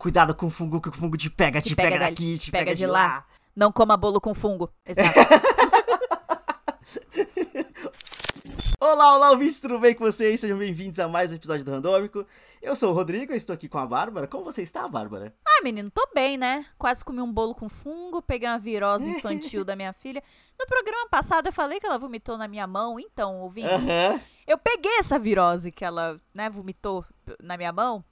[0.00, 2.50] Cuidado com o fungo, que o fungo te pega, te, te pega, pega, daqui, te,
[2.50, 3.06] pega, pega, de lá.
[3.06, 3.26] lá.
[3.54, 4.72] Não coma bolo com fungo.
[4.86, 5.12] Exato.
[8.80, 10.40] olá, olá, ouvintes, tudo bem com vocês?
[10.40, 12.24] Sejam bem-vindos a mais um episódio do Randômico.
[12.62, 14.26] Eu sou o Rodrigo, eu estou aqui com a Bárbara.
[14.26, 15.34] Como você está, Bárbara?
[15.46, 16.64] Ah, menino, tô bem, né?
[16.78, 20.22] Quase comi um bolo com fungo, peguei uma virose infantil da minha filha.
[20.58, 24.20] No programa passado eu falei que ela vomitou na minha mão, então, ouvintes, uh -huh.
[24.46, 27.04] eu peguei essa virose que ela, né, vomitou
[27.38, 28.02] na minha mão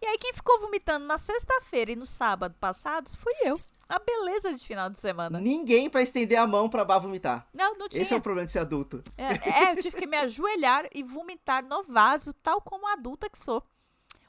[0.00, 3.58] e aí quem ficou vomitando na sexta-feira e no sábado passados fui eu.
[3.88, 5.40] A beleza de final de semana.
[5.40, 7.48] Ninguém para estender a mão pra Bá vomitar.
[7.52, 8.02] Não, não tinha.
[8.02, 9.02] Esse é o problema de ser adulto.
[9.16, 13.38] É, é, eu tive que me ajoelhar e vomitar no vaso, tal como adulta que
[13.38, 13.62] sou.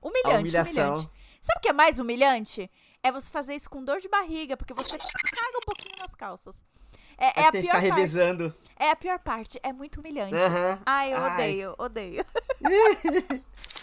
[0.02, 1.10] Humilhante, humilhante.
[1.42, 2.70] Sabe o que é mais humilhante?
[3.02, 6.64] É você fazer isso com dor de barriga, porque você caga um pouquinho nas calças.
[7.18, 7.90] É, é, é a pior ficar parte.
[7.90, 8.56] revezando.
[8.78, 9.60] É a pior parte.
[9.62, 10.36] É muito humilhante.
[10.36, 10.82] Uhum.
[10.86, 11.34] Ai, eu Ai.
[11.34, 12.26] odeio, odeio.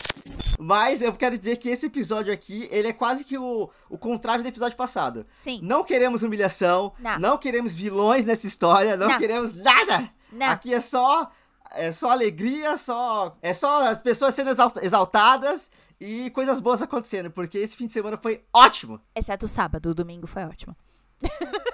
[0.59, 4.43] Mas eu quero dizer que esse episódio aqui, ele é quase que o, o contrário
[4.43, 5.27] do episódio passado.
[5.33, 5.61] Sim.
[5.63, 9.19] Não queremos humilhação, não, não queremos vilões nessa história, não, não.
[9.19, 10.11] queremos nada.
[10.33, 10.47] Não.
[10.49, 11.31] Aqui é só
[11.73, 14.51] é só alegria, só é só as pessoas sendo
[14.83, 19.01] exaltadas e coisas boas acontecendo, porque esse fim de semana foi ótimo.
[19.15, 20.77] Exceto o sábado, o domingo foi ótimo.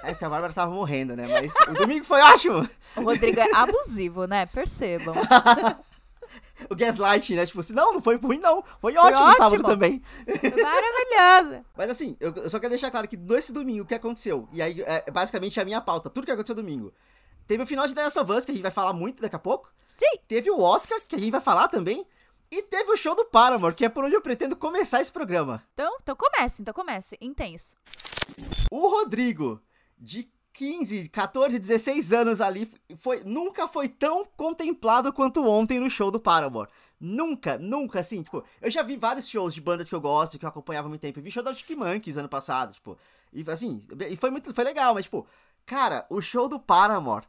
[0.02, 1.26] É porque a Bárbara tava morrendo, né?
[1.26, 2.68] Mas o domingo foi ótimo.
[2.96, 4.46] O Rodrigo é abusivo, né?
[4.46, 5.14] Percebam.
[6.70, 7.46] o gaslight, né?
[7.46, 8.62] Tipo assim, não, não foi ruim, não.
[8.80, 10.02] Foi, foi ótimo, ótimo sábado também.
[10.26, 11.64] Maravilhoso.
[11.76, 14.82] Mas assim, eu, só quero deixar claro que nesse domingo o que aconteceu, e aí
[14.82, 16.92] é basicamente a minha pauta, tudo que aconteceu domingo.
[17.46, 19.36] Teve o final de The Last of Us, que a gente vai falar muito daqui
[19.36, 19.70] a pouco.
[19.86, 20.18] Sim.
[20.28, 22.06] Teve o Oscar, que a gente vai falar também.
[22.50, 25.62] E teve o show do Paramore, que é por onde eu pretendo começar esse programa.
[25.72, 27.16] Então, então comece, então comece.
[27.20, 27.74] Intenso.
[28.70, 29.60] O Rodrigo,
[29.98, 36.10] de 15, 14, 16 anos ali, foi, nunca foi tão contemplado quanto ontem no show
[36.10, 36.70] do Paramore.
[37.00, 40.44] Nunca, nunca, assim, tipo, eu já vi vários shows de bandas que eu gosto, que
[40.44, 41.18] eu acompanhava há muito tempo.
[41.18, 42.96] Eu vi show da Arctic Monkeys ano passado, tipo,
[43.32, 45.26] e assim, e foi muito, foi legal, mas, tipo,
[45.64, 47.26] cara, o show do Paramore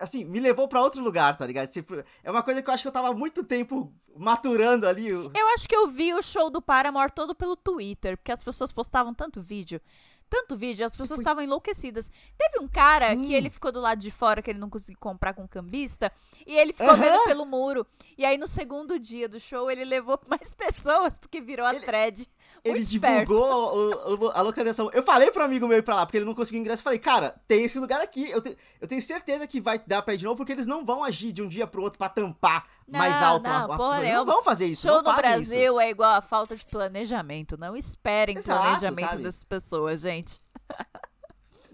[0.00, 1.68] assim, me levou para outro lugar, tá ligado?
[1.68, 5.08] Tipo, é uma coisa que eu acho que eu tava muito tempo maturando ali.
[5.08, 8.70] Eu acho que eu vi o show do Paramore todo pelo Twitter, porque as pessoas
[8.70, 9.80] postavam tanto vídeo
[10.28, 12.10] tanto vídeo, as pessoas estavam enlouquecidas.
[12.36, 13.22] Teve um cara Sim.
[13.22, 16.12] que ele ficou do lado de fora, que ele não conseguiu comprar com cambista,
[16.46, 17.00] e ele ficou uhum.
[17.00, 17.86] vendo pelo muro.
[18.16, 22.28] E aí, no segundo dia do show, ele levou mais pessoas, porque virou a thread.
[22.64, 24.90] Ele divulgou o, o, a localização.
[24.92, 26.80] Eu falei pro amigo meu ir pra lá, porque ele não conseguiu ingresso.
[26.80, 28.30] Eu falei, cara, tem esse lugar aqui.
[28.30, 30.84] Eu, te, eu tenho certeza que vai dar pra ir de novo, porque eles não
[30.84, 33.48] vão agir de um dia pro outro pra tampar não, mais alto.
[33.48, 34.88] Não, a, porra, não vão fazer isso.
[34.88, 35.80] Show no Brasil isso.
[35.80, 37.56] é igual a falta de planejamento.
[37.56, 39.22] Não esperem Exato, planejamento sabe?
[39.22, 40.40] dessas pessoas, gente.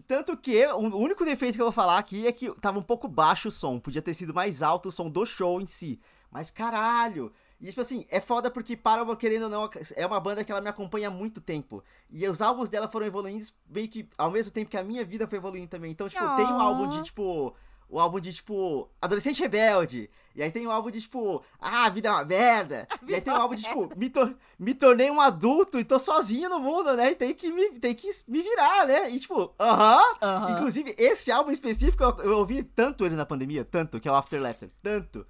[0.07, 3.09] Tanto que o único defeito que eu vou falar aqui é que tava um pouco
[3.09, 3.79] baixo o som.
[3.79, 5.99] Podia ter sido mais alto o som do show em si.
[6.31, 7.33] Mas caralho!
[7.65, 10.61] E tipo assim, é foda porque Paramore, querendo ou não, é uma banda que ela
[10.61, 11.83] me acompanha há muito tempo.
[12.11, 15.27] E os álbuns dela foram evoluindo meio que ao mesmo tempo que a minha vida
[15.27, 15.91] foi evoluindo também.
[15.91, 16.37] Então, tipo, oh.
[16.37, 17.57] tem um álbum de, tipo,
[17.89, 20.11] o álbum de, tipo, Adolescente Rebelde.
[20.37, 22.87] E aí tem o álbum de, tipo, Ah, a vida é uma merda.
[23.09, 25.99] E aí tem o álbum de, tipo, me, tor me tornei um adulto e tô
[25.99, 27.13] sozinho no mundo, né?
[27.13, 29.09] E tem que me, tem que me virar, né?
[29.09, 29.97] E, tipo, aham.
[29.97, 30.43] Uh -huh.
[30.43, 30.53] uh -huh.
[30.53, 34.15] Inclusive, esse álbum específico, eu, eu, ouvi tanto ele na pandemia, tanto, que é o
[34.15, 35.27] After Laughter, tanto.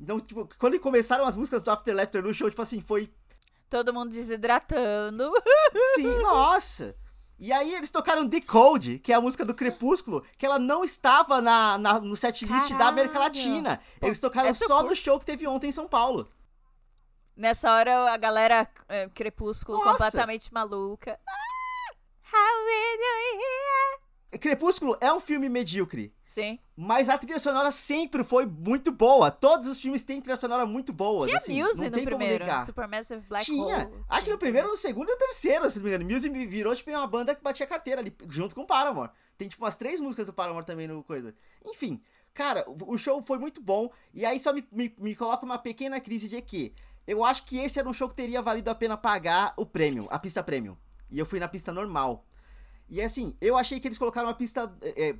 [0.00, 3.12] Então, tipo, quando começaram as músicas do After Laughter no show, tipo assim, foi...
[3.68, 5.30] Todo mundo desidratando.
[5.94, 6.96] Sim, nossa.
[7.38, 11.40] E aí eles tocaram Decode, que é a música do Crepúsculo, que ela não estava
[11.40, 13.80] na, na no setlist da América Latina.
[14.02, 16.28] Eles tocaram só no show que teve ontem em São Paulo.
[17.36, 19.90] Nessa hora a galera é, Crepúsculo Nossa.
[19.92, 21.20] completamente maluca.
[21.28, 21.92] Ah,
[22.32, 22.58] how?
[24.36, 26.14] Crepúsculo é um filme medíocre.
[26.22, 26.58] Sim.
[26.76, 29.30] Mas a trilha sonora sempre foi muito boa.
[29.30, 31.24] Todos os filmes têm trilha sonora muito boa.
[31.24, 32.44] Tinha assim, Muse no primeiro.
[32.66, 33.86] Supermassive Black Tinha.
[33.86, 34.04] Hole.
[34.06, 36.10] Acho que no primeiro, no segundo e no terceiro, se não me engano.
[36.10, 39.10] Muse virou tipo uma banda que batia carteira ali, junto com o Paramore.
[39.38, 41.34] Tem tipo umas três músicas do Paramore também no coisa.
[41.64, 41.98] Enfim,
[42.34, 43.90] cara, o show foi muito bom.
[44.12, 46.74] E aí só me, me, me coloca uma pequena crise de que
[47.06, 50.06] eu acho que esse era um show que teria valido a pena pagar o prêmio,
[50.10, 50.76] a pista prêmio.
[51.10, 52.27] E eu fui na pista normal.
[52.88, 54.72] E assim, eu achei que eles colocaram uma pista.
[54.82, 55.14] É,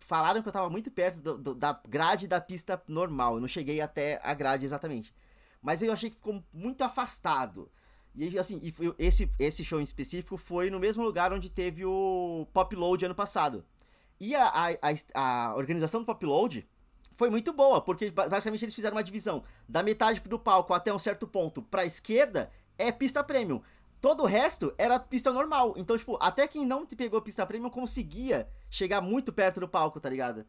[0.00, 3.34] falaram que eu tava muito perto do, do, da grade da pista normal.
[3.34, 5.14] Eu não cheguei até a grade exatamente.
[5.62, 7.70] Mas eu achei que ficou muito afastado.
[8.14, 11.84] E assim, e foi, esse, esse show em específico foi no mesmo lugar onde teve
[11.84, 13.64] o Pop Load ano passado.
[14.18, 14.68] E a, a,
[15.14, 16.66] a, a organização do Pop Load
[17.12, 20.98] foi muito boa, porque basicamente eles fizeram uma divisão da metade do palco até um
[20.98, 23.62] certo ponto pra esquerda é pista premium.
[24.00, 25.74] Todo o resto era pista normal.
[25.76, 30.00] Então, tipo, até quem não te pegou pista premium conseguia chegar muito perto do palco,
[30.00, 30.44] tá ligado?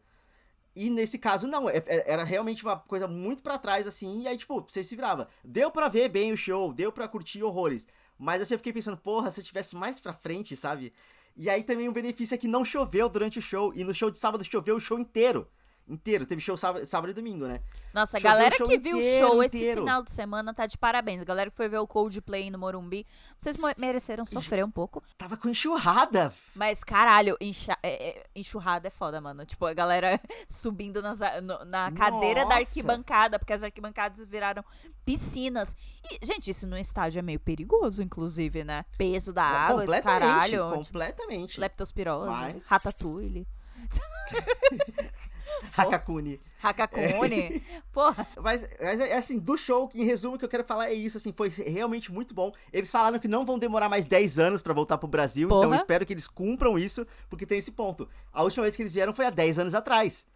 [0.76, 1.68] E nesse caso, não.
[1.68, 4.22] É, é, era realmente uma coisa muito para trás, assim.
[4.22, 5.28] E aí, tipo, você se virava.
[5.42, 7.88] Deu pra ver bem o show, deu pra curtir horrores.
[8.18, 10.92] Mas assim, eu fiquei pensando, porra, se eu tivesse mais pra frente, sabe?
[11.36, 13.72] E aí também um benefício é que não choveu durante o show.
[13.74, 15.48] E no show de sábado choveu o show inteiro
[15.88, 16.26] inteiro.
[16.26, 17.60] Teve show sábado, sábado e domingo, né?
[17.92, 19.66] Nossa, a galera que viu o show inteiro.
[19.66, 21.20] esse final de semana tá de parabéns.
[21.20, 23.06] A galera que foi ver o Coldplay no Morumbi,
[23.36, 25.02] vocês mereceram sofrer um pouco.
[25.16, 26.32] Tava com enxurrada.
[26.54, 29.44] Mas, caralho, enxa, é, é, enxurrada é foda, mano.
[29.44, 32.54] Tipo, a galera subindo nas, no, na cadeira Nossa.
[32.54, 34.64] da arquibancada, porque as arquibancadas viraram
[35.04, 35.76] piscinas.
[36.10, 38.84] E, gente, isso no estádio é meio perigoso, inclusive, né?
[38.96, 40.70] Peso da água, esse caralho.
[40.70, 41.50] Completamente.
[41.50, 42.66] Tipo, leptospirose, Mas...
[42.66, 43.46] ratatouille.
[45.76, 46.40] Hakakuni.
[46.62, 47.62] Hakakuni?
[47.92, 48.26] Porra.
[48.42, 51.18] Mas, mas, é assim, do show, em resumo, o que eu quero falar é isso,
[51.18, 52.52] assim, foi realmente muito bom.
[52.72, 55.66] Eles falaram que não vão demorar mais 10 anos para voltar pro Brasil, então Porra.
[55.66, 58.08] então eu espero que eles cumpram isso, porque tem esse ponto.
[58.32, 60.26] A última vez que eles vieram foi há 10 anos atrás.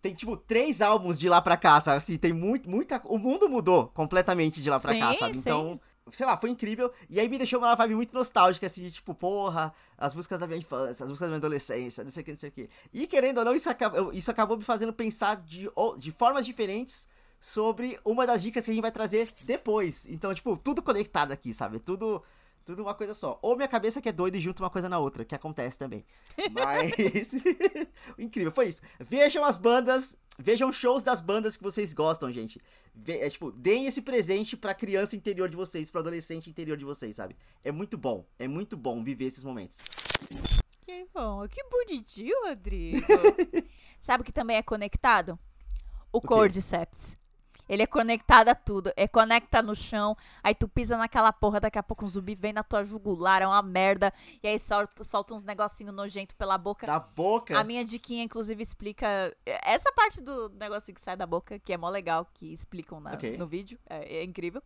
[0.00, 1.96] Tem, tipo, três álbuns de lá pra cá, sabe?
[1.96, 3.02] Assim, tem muito, muita...
[3.04, 5.38] O mundo mudou completamente de lá pra sim, cá, sabe?
[5.38, 5.80] Então,
[6.12, 6.92] sei lá, foi incrível.
[7.08, 10.46] E aí me deixou uma vibe muito nostálgica, assim, de tipo, porra, as músicas da
[10.46, 12.70] minha infância, as músicas da minha adolescência, não sei o que, não sei o que.
[12.92, 15.68] E querendo ou não, isso, acabou, isso acabou me fazendo pensar de,
[15.98, 17.08] de formas diferentes
[17.40, 20.06] sobre uma das dicas que a gente vai trazer depois.
[20.06, 21.78] Então, tipo, tudo conectado aqui, sabe?
[21.78, 22.22] Tudo
[22.68, 23.38] tudo uma coisa só.
[23.40, 26.04] Ou minha cabeça que é doida e junta uma coisa na outra, que acontece também.
[26.52, 27.32] Mas.
[28.18, 28.82] Incrível, foi isso.
[29.00, 30.16] Vejam as bandas.
[30.38, 32.60] Vejam shows das bandas que vocês gostam, gente.
[33.06, 37.16] É, tipo, deem esse presente pra criança interior de vocês, pro adolescente interior de vocês,
[37.16, 37.36] sabe?
[37.64, 38.24] É muito bom.
[38.38, 39.78] É muito bom viver esses momentos.
[40.82, 41.48] Que bom.
[41.48, 43.00] Que bonitinho, Rodrigo.
[43.98, 45.38] sabe o que também é conectado?
[46.12, 47.16] O, o Cordyceps.
[47.68, 48.92] Ele é conectado a tudo.
[48.96, 52.52] É conecta no chão, aí tu pisa naquela porra, daqui a pouco um zumbi vem
[52.52, 54.12] na tua jugular, é uma merda.
[54.42, 56.86] E aí solta, solta uns negocinho nojento pela boca.
[56.86, 57.58] Da boca?
[57.58, 59.06] A minha diquinha, inclusive, explica.
[59.44, 63.14] Essa parte do negocinho que sai da boca, que é mó legal, que explicam na,
[63.14, 63.36] okay.
[63.36, 63.78] no vídeo.
[63.88, 64.62] É, é incrível.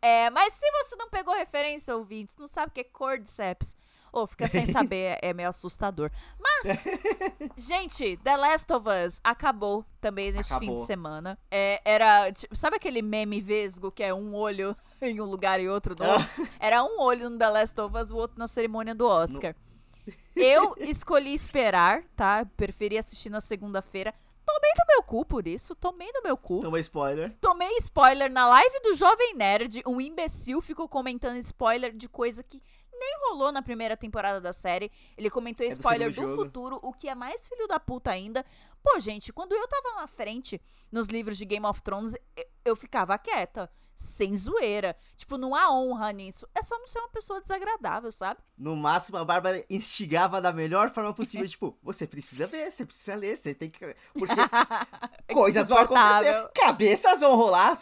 [0.00, 3.76] É, mas se você não pegou referência, ouvintes, não sabe o que é Cordyceps
[4.12, 6.10] ou fica sem saber, é, é meio assustador.
[6.38, 6.84] Mas,
[7.56, 10.76] gente, The Last of Us acabou também neste acabou.
[10.76, 11.38] fim de semana.
[11.50, 15.68] É, era, tipo, sabe aquele meme vesgo que é um olho em um lugar e
[15.68, 16.48] outro no outro?
[16.58, 19.54] Era um olho no The Last of Us, o outro na cerimônia do Oscar.
[19.54, 19.70] No...
[20.34, 22.46] Eu escolhi esperar, tá?
[22.56, 24.14] Preferi assistir na segunda-feira.
[24.44, 26.60] Tomei do meu cu por isso, tomei do meu cu.
[26.60, 27.36] Tomei spoiler.
[27.40, 29.82] Tomei spoiler na live do Jovem Nerd.
[29.86, 32.60] Um imbecil ficou comentando spoiler de coisa que
[33.00, 34.92] nem rolou na primeira temporada da série.
[35.16, 38.44] Ele comentou é spoiler do, do futuro, o que é mais filho da puta ainda.
[38.82, 40.60] Pô, gente, quando eu tava na frente
[40.92, 42.14] nos livros de Game of Thrones,
[42.64, 43.70] eu ficava quieta
[44.00, 44.96] sem zoeira.
[45.14, 46.48] Tipo, não há honra nisso.
[46.54, 48.40] É só não ser uma pessoa desagradável, sabe?
[48.56, 51.46] No máximo, a Bárbara instigava da melhor forma possível.
[51.48, 53.78] tipo, você precisa ver, você precisa ler, você tem que.
[54.14, 54.34] Porque
[55.32, 56.48] coisas vão acontecer.
[56.54, 57.78] Cabeças vão rolar.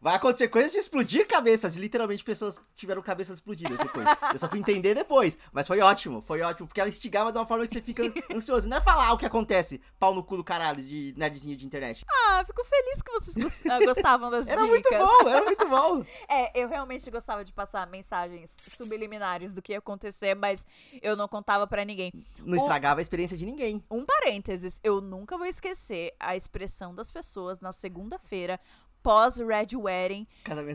[0.00, 1.76] Vai acontecer coisas de explodir cabeças.
[1.76, 4.06] E literalmente pessoas tiveram cabeças explodidas depois.
[4.32, 5.38] Eu só fui entender depois.
[5.52, 6.66] Mas foi ótimo, foi ótimo.
[6.66, 8.02] Porque ela instigava de uma forma que você fica
[8.34, 8.68] ansioso.
[8.68, 12.04] Não é falar o que acontece, pau no cu do caralho de nerdzinho de internet.
[12.10, 14.70] Ah, fico feliz que vocês gostavam das era dicas.
[14.70, 16.04] Muito bom, era muito bom.
[16.28, 20.66] é, eu realmente gostava de passar mensagens subliminares do que ia acontecer, mas
[21.00, 22.12] eu não contava para ninguém.
[22.38, 23.82] Não estragava a experiência de ninguém.
[23.90, 28.60] Um parênteses, eu nunca vou esquecer a expressão das pessoas na segunda-feira
[29.02, 30.26] pós-Red Wedding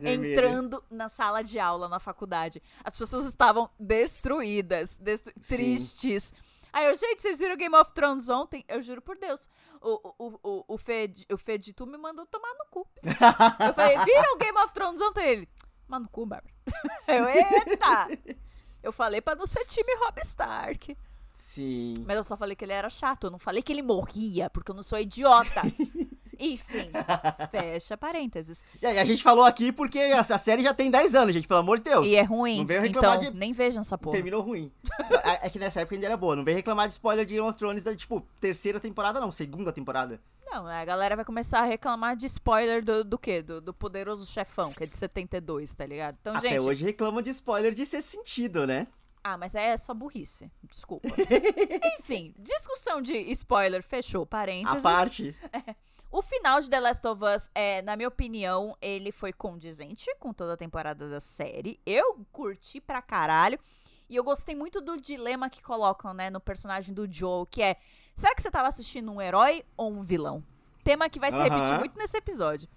[0.06, 2.62] entrando na sala de aula na faculdade.
[2.83, 6.33] As pessoas estavam destruídas, destru tristes.
[6.77, 8.63] Aí eu, gente, vocês viram Game of Thrones ontem?
[8.67, 9.50] Eu juro por Deus.
[9.81, 12.88] O, o, o, o, Fed, o Feditu me mandou tomar no cu.
[13.03, 15.27] eu falei, viram Game of Thrones ontem?
[15.27, 15.48] Ele,
[15.88, 16.53] mano no cu, Bárbara.
[17.07, 18.36] Eu, eita!
[18.84, 20.96] Eu falei pra não ser time Rob Stark.
[21.31, 21.96] Sim.
[22.05, 23.25] Mas eu só falei que ele era chato.
[23.25, 25.62] Eu não falei que ele morria, porque eu não sou idiota.
[26.39, 26.89] Enfim,
[27.51, 28.63] fecha parênteses.
[28.82, 31.77] E a gente falou aqui porque a, série já tem 10 anos, gente, pelo amor
[31.77, 32.06] de Deus.
[32.08, 32.60] E é ruim.
[32.60, 33.38] Não veio reclamar então, de...
[33.38, 34.15] nem vejam essa porra.
[34.15, 34.72] Terminou ruim.
[35.24, 36.36] é, é que nessa época ainda era boa.
[36.36, 39.72] Não veio reclamar de spoiler de Game of Thrones da, tipo, terceira temporada, não, segunda
[39.72, 40.20] temporada.
[40.50, 43.41] Não, a galera vai começar a reclamar de spoiler do, do quê?
[43.41, 46.17] Do, do Poderoso Chefão, que é de 72, tá ligado?
[46.22, 46.62] Então, Até gente...
[46.62, 48.88] hoje reclamam de spoiler de ser sentido, né?
[49.24, 50.50] Ah, mas é só burrice.
[50.63, 51.10] Desculpa.
[52.00, 54.77] Enfim, discussão de spoiler fechou parênteses.
[54.77, 55.36] A parte.
[55.51, 55.75] É.
[56.10, 60.34] O final de The Last of Us, é, na minha opinião, ele foi condizente com
[60.34, 61.80] toda a temporada da série.
[61.86, 63.60] Eu curti pra caralho.
[64.10, 67.76] E eu gostei muito do dilema que colocam, né, no personagem do Joe, que é:
[68.16, 70.42] será que você tava assistindo um herói ou um vilão?
[70.82, 72.70] Tema que vai se repetir muito nesse episódio.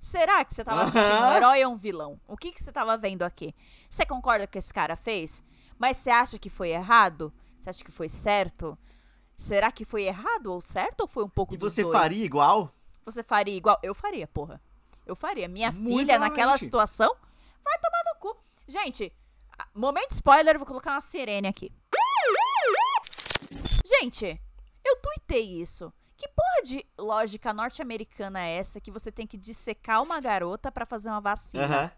[0.00, 2.18] Será que você tava assistindo um herói ou um vilão?
[2.26, 3.54] O que, que você tava vendo aqui?
[3.90, 5.42] Você concorda com o que esse cara fez?
[5.78, 7.30] Mas você acha que foi errado?
[7.58, 8.78] Você acha que foi certo?
[9.40, 11.96] Será que foi errado ou certo ou foi um pouco E você dois?
[11.96, 12.74] faria igual?
[13.06, 13.78] Você faria igual?
[13.82, 14.60] Eu faria, porra.
[15.06, 15.48] Eu faria.
[15.48, 17.08] Minha Muito filha, naquela situação,
[17.64, 18.36] vai tomar no cu.
[18.68, 19.10] Gente,
[19.74, 21.72] Momento spoiler, vou colocar uma sirene aqui.
[23.84, 24.40] Gente,
[24.84, 25.90] eu tuitei isso.
[26.18, 30.84] Que porra de lógica norte-americana é essa que você tem que dissecar uma garota para
[30.84, 31.64] fazer uma vacina?
[31.64, 31.90] Aham.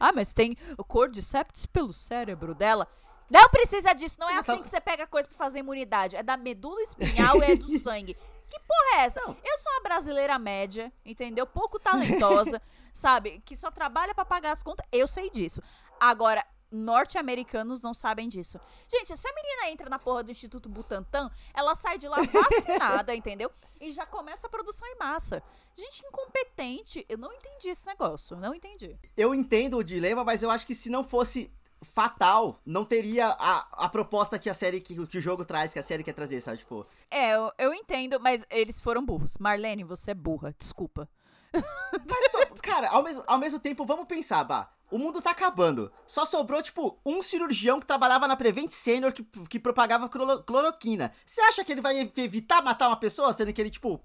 [0.00, 2.88] Ah, mas tem o cordyceps pelo cérebro dela.
[3.30, 6.16] Não precisa disso, não é assim que você pega coisa pra fazer imunidade.
[6.16, 8.14] É da medula espinhal e é do sangue.
[8.48, 9.20] Que porra é essa?
[9.20, 9.36] Não.
[9.44, 11.46] Eu sou uma brasileira média, entendeu?
[11.46, 12.60] Pouco talentosa,
[12.92, 13.42] sabe?
[13.44, 14.86] Que só trabalha pra pagar as contas.
[14.92, 15.62] Eu sei disso.
[15.98, 18.60] Agora, norte-americanos não sabem disso.
[18.88, 23.14] Gente, se a menina entra na porra do Instituto Butantan, ela sai de lá vacinada,
[23.14, 23.50] entendeu?
[23.80, 25.42] E já começa a produção em massa.
[25.76, 27.04] Gente incompetente.
[27.08, 28.36] Eu não entendi esse negócio.
[28.36, 28.96] Não entendi.
[29.16, 31.50] Eu entendo o dilema, mas eu acho que se não fosse
[31.84, 35.78] fatal, não teria a, a proposta que a série, que, que o jogo traz, que
[35.78, 36.58] a série quer trazer, sabe?
[36.58, 39.36] Tipo, É, eu, eu entendo, mas eles foram burros.
[39.38, 41.08] Marlene, você é burra, desculpa.
[41.52, 44.70] Mas só, cara, ao mesmo, ao mesmo tempo, vamos pensar, bah.
[44.90, 45.90] O mundo tá acabando.
[46.06, 51.12] Só sobrou, tipo, um cirurgião que trabalhava na Prevent Senior que, que propagava cloro- cloroquina.
[51.24, 54.00] Você acha que ele vai evitar matar uma pessoa, sendo que ele, tipo,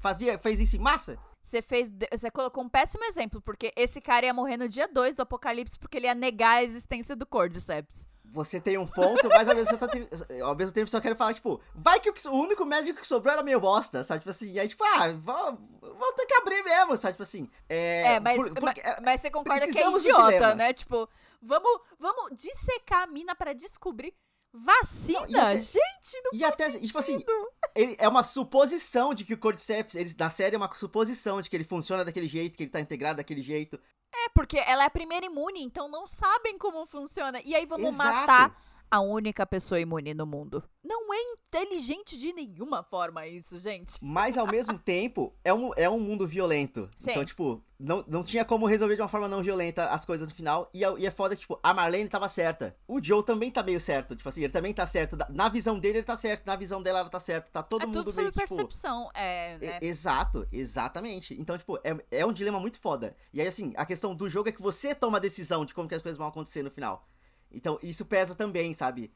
[0.00, 1.16] fazia, fez isso em massa?
[1.42, 1.90] Você fez.
[2.12, 5.78] Você colocou um péssimo exemplo, porque esse cara ia morrer no dia 2 do apocalipse
[5.78, 8.06] porque ele ia negar a existência do Cordyceps.
[8.24, 10.08] Você tem um ponto, mas ao mesmo, tempo,
[10.42, 13.42] ao mesmo tempo só quero falar, tipo, vai que o, único médico que sobrou era
[13.42, 14.20] meio bosta, sabe?
[14.20, 17.12] Tipo assim, e aí, tipo, ah, vou, vou ter que abrir mesmo, sabe?
[17.14, 17.50] Tipo assim.
[17.68, 20.72] É, É, mas, por- porque- mas, mas você concorda que é idiota, né?
[20.72, 21.06] Tipo,
[21.42, 24.14] vamos, vamos dissecar a mina pra descobrir
[24.52, 25.26] vacina?
[25.28, 27.32] Não, até- Gente, não E até, tipo assim, sentido.
[27.74, 31.48] ele, é uma suposição de que o Cordyceps, eles, na série é uma suposição de
[31.48, 33.78] que ele funciona daquele jeito, que ele tá integrado daquele jeito.
[34.14, 37.40] É, porque ela é a primeira imune, então não sabem como funciona.
[37.42, 38.14] E aí vamos Exato.
[38.20, 40.62] matar a única pessoa imune no mundo.
[40.84, 43.96] Não é inteligente de nenhuma forma isso, gente.
[44.02, 46.90] Mas ao mesmo tempo, é um, é um mundo violento.
[46.98, 47.12] Sim.
[47.12, 50.34] Então, tipo, não, não tinha como resolver de uma forma não violenta as coisas no
[50.34, 50.68] final.
[50.74, 52.76] E, é- e é foda tipo, a Marlene tava certa.
[52.86, 54.14] O Joe também tá meio certo.
[54.14, 55.16] Tipo assim, ele também tá certo.
[55.30, 56.44] Na visão dele, ele tá certo.
[56.46, 57.50] Na visão dela, ela tá certa.
[57.50, 58.56] Tá todo é mundo tudo meio sobre tipo...
[58.56, 59.08] percepção.
[59.14, 59.78] É, né?
[59.80, 61.34] Exato, exatamente.
[61.40, 63.16] Então, tipo, é, é um dilema muito foda.
[63.32, 65.88] E aí, assim, a questão do jogo é que você toma a decisão de como
[65.88, 67.08] que as coisas vão acontecer no final.
[67.52, 69.12] Então, isso pesa também, sabe?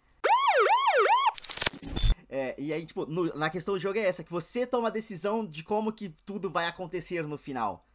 [2.28, 4.90] É, e aí, tipo, no- na questão do jogo é essa, que você toma a
[4.90, 7.86] decisão de como que tudo vai acontecer no final.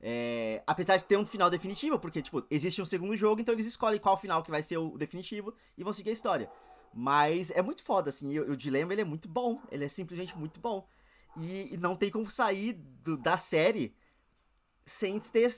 [0.00, 3.66] É, apesar de ter um final definitivo, porque, tipo, existe um segundo jogo, então eles
[3.66, 6.50] escolhem qual final que vai ser o definitivo e vão seguir a história.
[6.94, 9.88] Mas é muito foda, assim, e o, o dilema ele é muito bom, ele é
[9.88, 10.86] simplesmente muito bom.
[11.36, 13.94] E, e não tem como sair do- da série
[14.86, 15.50] sem ter,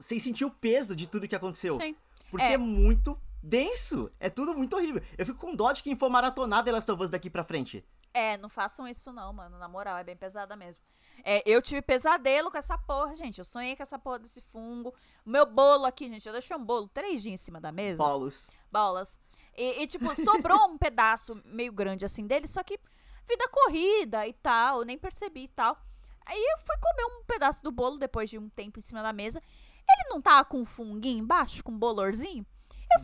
[0.00, 1.76] sem sentir o peso de tudo que aconteceu.
[1.80, 1.94] Sim.
[2.30, 2.52] Porque É.
[2.54, 2.58] é.
[2.58, 5.02] muito denso, é tudo muito horrível.
[5.18, 7.84] Eu fico com dó de quem for maratonar The Last of Us daqui pra frente.
[8.14, 9.58] É, não façam isso não, mano.
[9.58, 10.82] Na moral, é bem pesada mesmo.
[11.24, 13.38] É, eu tive pesadelo com essa porra, gente.
[13.38, 14.94] Eu sonhei com essa porra desse fungo.
[15.24, 18.02] O meu bolo aqui, gente, eu deixei um bolo três dias em cima da mesa.
[18.02, 18.50] Polos.
[18.70, 19.18] bolas.
[19.56, 22.78] E, e, tipo, sobrou um pedaço meio grande assim dele, só que
[23.26, 25.78] vida corrida e tal, nem percebi e tal.
[26.24, 29.12] Aí eu fui comer um pedaço do bolo depois de um tempo em cima da
[29.12, 29.42] mesa.
[29.88, 32.46] Ele não tava com um funguinho embaixo, com um bolorzinho?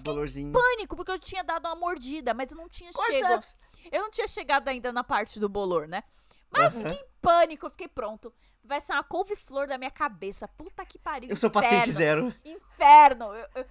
[0.03, 0.53] Bolorzinho.
[0.53, 3.47] Pânico, porque eu tinha dado uma mordida, mas eu não tinha chegado.
[3.91, 6.03] Eu não tinha chegado ainda na parte do bolor, né?
[6.51, 6.89] Mas eu Aham.
[6.91, 8.33] fiquei em pânico, eu fiquei pronto.
[8.65, 10.47] Vai ser uma couve-flor da minha cabeça.
[10.49, 11.31] Puta que pariu.
[11.31, 12.31] Eu sou paciente inferno.
[12.31, 12.35] zero.
[12.45, 13.25] Inferno!
[13.35, 13.67] Eu, eu-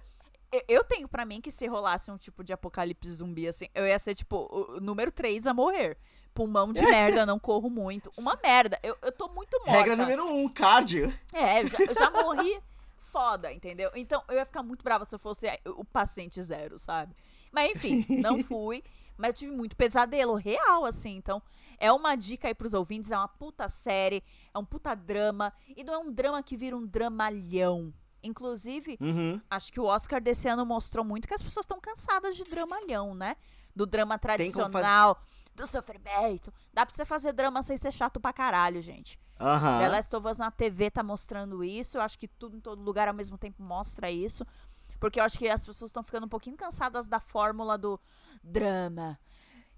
[0.52, 3.86] eu- eu tenho pra mim que se rolasse um tipo de apocalipse zumbi assim, eu
[3.86, 5.96] ia ser tipo o número 3 a morrer.
[6.34, 8.10] Pulmão de merda, não corro muito.
[8.16, 8.78] Uma merda.
[8.82, 9.72] Eu, eu tô muito morta.
[9.72, 11.12] Regra número um, cardio.
[11.32, 12.60] É, eu já, eu já morri
[13.08, 13.90] foda, entendeu?
[13.94, 17.14] Então eu ia ficar muito brava se eu fosse o paciente zero, sabe?
[17.52, 18.82] Mas enfim, não fui.
[19.16, 21.16] Mas eu tive muito pesadelo real, assim.
[21.16, 21.42] Então,
[21.76, 24.22] é uma dica aí pros ouvintes: é uma puta série,
[24.54, 25.52] é um puta drama.
[25.76, 27.92] E não é um drama que vira um dramalhão.
[28.22, 29.40] Inclusive, Uhum.
[29.50, 33.14] acho que o Oscar desse ano mostrou muito que as pessoas estão cansadas de dramalhão,
[33.14, 33.36] né?
[33.74, 35.20] Do drama Tem tradicional,
[35.58, 36.52] do sofrimento.
[36.72, 39.18] Dá pra você fazer drama sem ser chato pra caralho, gente.
[39.40, 39.78] Aham.
[39.80, 41.96] The Last of Us na TV tá mostrando isso.
[41.98, 44.44] Eu acho que tudo em todo lugar ao mesmo tempo mostra isso.
[44.98, 48.00] Porque eu acho que as pessoas estão ficando um pouquinho cansadas da fórmula do
[48.42, 49.18] drama.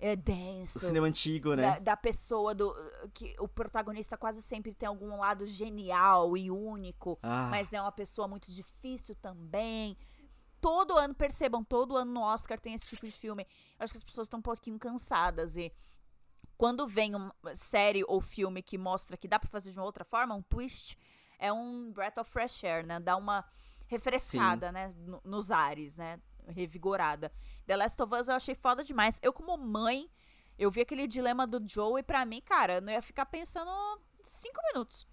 [0.03, 0.79] É O denso.
[0.79, 1.81] cinema antigo, Da, né?
[1.81, 2.75] da pessoa do.
[3.13, 7.19] que o protagonista quase sempre tem algum lado genial e único.
[7.23, 7.49] Ah.
[7.51, 9.95] Mas é uma pessoa muito difícil também.
[10.61, 13.47] Todo ano, percebam, todo ano no Oscar tem esse tipo de filme.
[13.79, 15.73] Eu acho que as pessoas estão um pouquinho cansadas e
[16.57, 20.05] quando vem uma série ou filme que mostra que dá pra fazer de uma outra
[20.05, 20.99] forma, um twist,
[21.39, 23.01] é um breath of fresh air, né?
[23.01, 23.45] Dá uma
[23.87, 24.93] refrescada, né?
[24.99, 26.21] no- nos ares, né?
[26.47, 27.33] Revigorada.
[27.67, 29.19] The Last of Us eu achei foda demais.
[29.23, 30.11] Eu, como mãe,
[30.59, 33.71] eu vi aquele dilema do Joe e pra mim, cara, eu não ia ficar pensando
[34.23, 35.07] cinco minutos.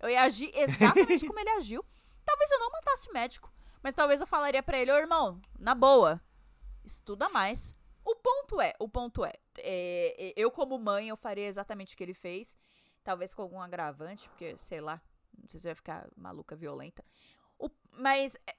[0.00, 1.84] Eu ia agir exatamente como ele agiu.
[2.24, 3.52] Talvez eu não matasse o médico,
[3.84, 6.20] mas talvez eu falaria pra ele, ô irmão, na boa,
[6.84, 7.78] Estuda mais.
[8.04, 12.04] O ponto é, o ponto é, é, eu como mãe, eu faria exatamente o que
[12.04, 12.56] ele fez.
[13.02, 15.00] Talvez com algum agravante, porque, sei lá,
[15.36, 17.02] não sei se vai ficar maluca, violenta.
[17.58, 18.54] O, mas é,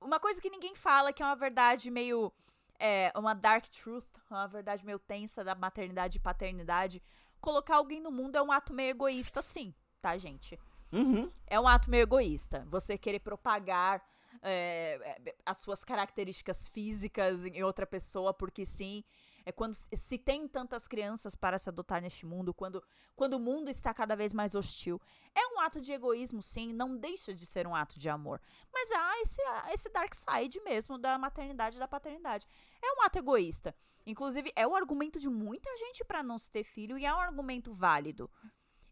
[0.00, 2.32] uma coisa que ninguém fala, que é uma verdade meio.
[2.78, 7.02] É, uma dark truth, uma verdade meio tensa da maternidade e paternidade.
[7.40, 9.72] Colocar alguém no mundo é um ato meio egoísta, sim,
[10.02, 10.58] tá, gente?
[10.92, 11.30] Uhum.
[11.46, 12.66] É um ato meio egoísta.
[12.68, 14.04] Você querer propagar
[14.46, 19.04] é, as suas características físicas em outra pessoa, porque sim.
[19.48, 22.82] É quando se tem tantas crianças para se adotar neste mundo, quando,
[23.14, 25.00] quando o mundo está cada vez mais hostil.
[25.32, 28.40] É um ato de egoísmo, sim, não deixa de ser um ato de amor.
[28.72, 29.40] Mas há esse,
[29.72, 32.44] esse dark side mesmo da maternidade e da paternidade.
[32.82, 33.72] É um ato egoísta.
[34.04, 37.18] Inclusive, é o argumento de muita gente para não se ter filho e é um
[37.20, 38.28] argumento válido.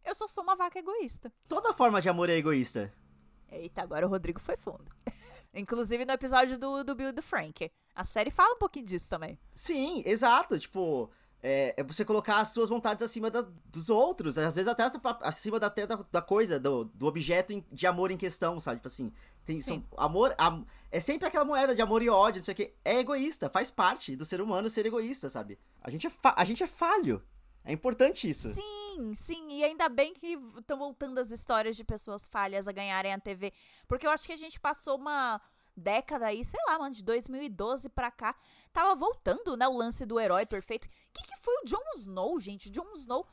[0.04, 1.32] Eu só sou uma vaca egoísta.
[1.48, 2.92] Toda forma de amor é egoísta.
[3.50, 4.84] Eita, agora o Rodrigo foi fundo.
[5.54, 7.70] Inclusive no episódio do, do Bill e do Frank.
[7.94, 9.38] A série fala um pouquinho disso também.
[9.54, 10.58] Sim, exato.
[10.58, 11.10] Tipo,
[11.42, 14.36] é, é você colocar as suas vontades acima da, dos outros.
[14.36, 18.16] Às vezes até acima da, até da, da coisa, do, do objeto de amor em
[18.16, 18.78] questão, sabe?
[18.78, 19.12] Tipo assim,
[19.44, 20.34] tem são, amor.
[20.38, 22.74] Am, é sempre aquela moeda de amor e ódio, não sei o que.
[22.84, 25.58] É egoísta, faz parte do ser humano ser egoísta, sabe?
[25.82, 27.22] A gente é, a gente é falho.
[27.64, 28.52] É importante isso.
[28.52, 29.48] Sim, sim.
[29.50, 33.52] E ainda bem que estão voltando as histórias de pessoas falhas a ganharem a TV.
[33.88, 35.40] Porque eu acho que a gente passou uma
[35.76, 38.36] década aí, sei lá, mano, de 2012 pra cá.
[38.72, 40.84] Tava voltando, né, o lance do herói perfeito.
[40.84, 42.70] O que, que foi o Jon Snow, gente?
[42.70, 43.26] Jon Snow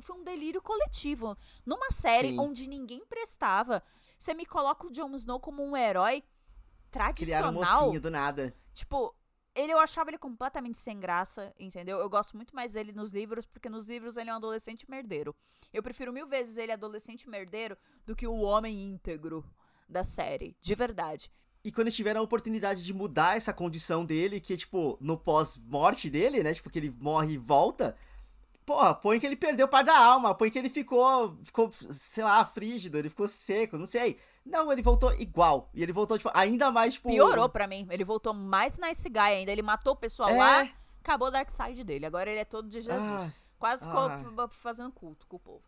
[0.00, 1.36] foi um delírio coletivo.
[1.64, 2.40] Numa série sim.
[2.40, 3.82] onde ninguém prestava,
[4.18, 6.24] você me coloca o Jon Snow como um herói
[6.90, 7.52] tradicional.
[7.52, 8.54] Criaram um mocinho do nada.
[8.74, 9.14] Tipo,
[9.54, 11.98] ele eu achava ele completamente sem graça, entendeu?
[11.98, 15.34] Eu gosto muito mais dele nos livros, porque nos livros ele é um adolescente merdeiro.
[15.72, 19.44] Eu prefiro mil vezes ele adolescente merdeiro do que o homem íntegro
[19.88, 21.30] da série, de verdade.
[21.64, 25.16] E quando eles tiveram a oportunidade de mudar essa condição dele, que é tipo, no
[25.16, 26.52] pós-morte dele, né?
[26.52, 27.96] Tipo, que ele morre e volta.
[28.66, 32.44] Porra, põe que ele perdeu parte da alma, põe que ele ficou, ficou, sei lá,
[32.44, 34.18] frígido, ele ficou seco, não sei.
[34.44, 35.70] Não, ele voltou igual.
[35.72, 37.10] E ele voltou, tipo, ainda mais, tipo.
[37.10, 37.86] Piorou pra mim.
[37.90, 39.52] Ele voltou mais nice guy ainda.
[39.52, 40.36] Ele matou o pessoal é...
[40.36, 40.68] lá,
[41.00, 42.06] acabou o Dark Side dele.
[42.06, 43.00] Agora ele é todo de Jesus.
[43.00, 44.48] Ah, Quase ficou ah.
[44.48, 45.62] fazendo culto com o povo.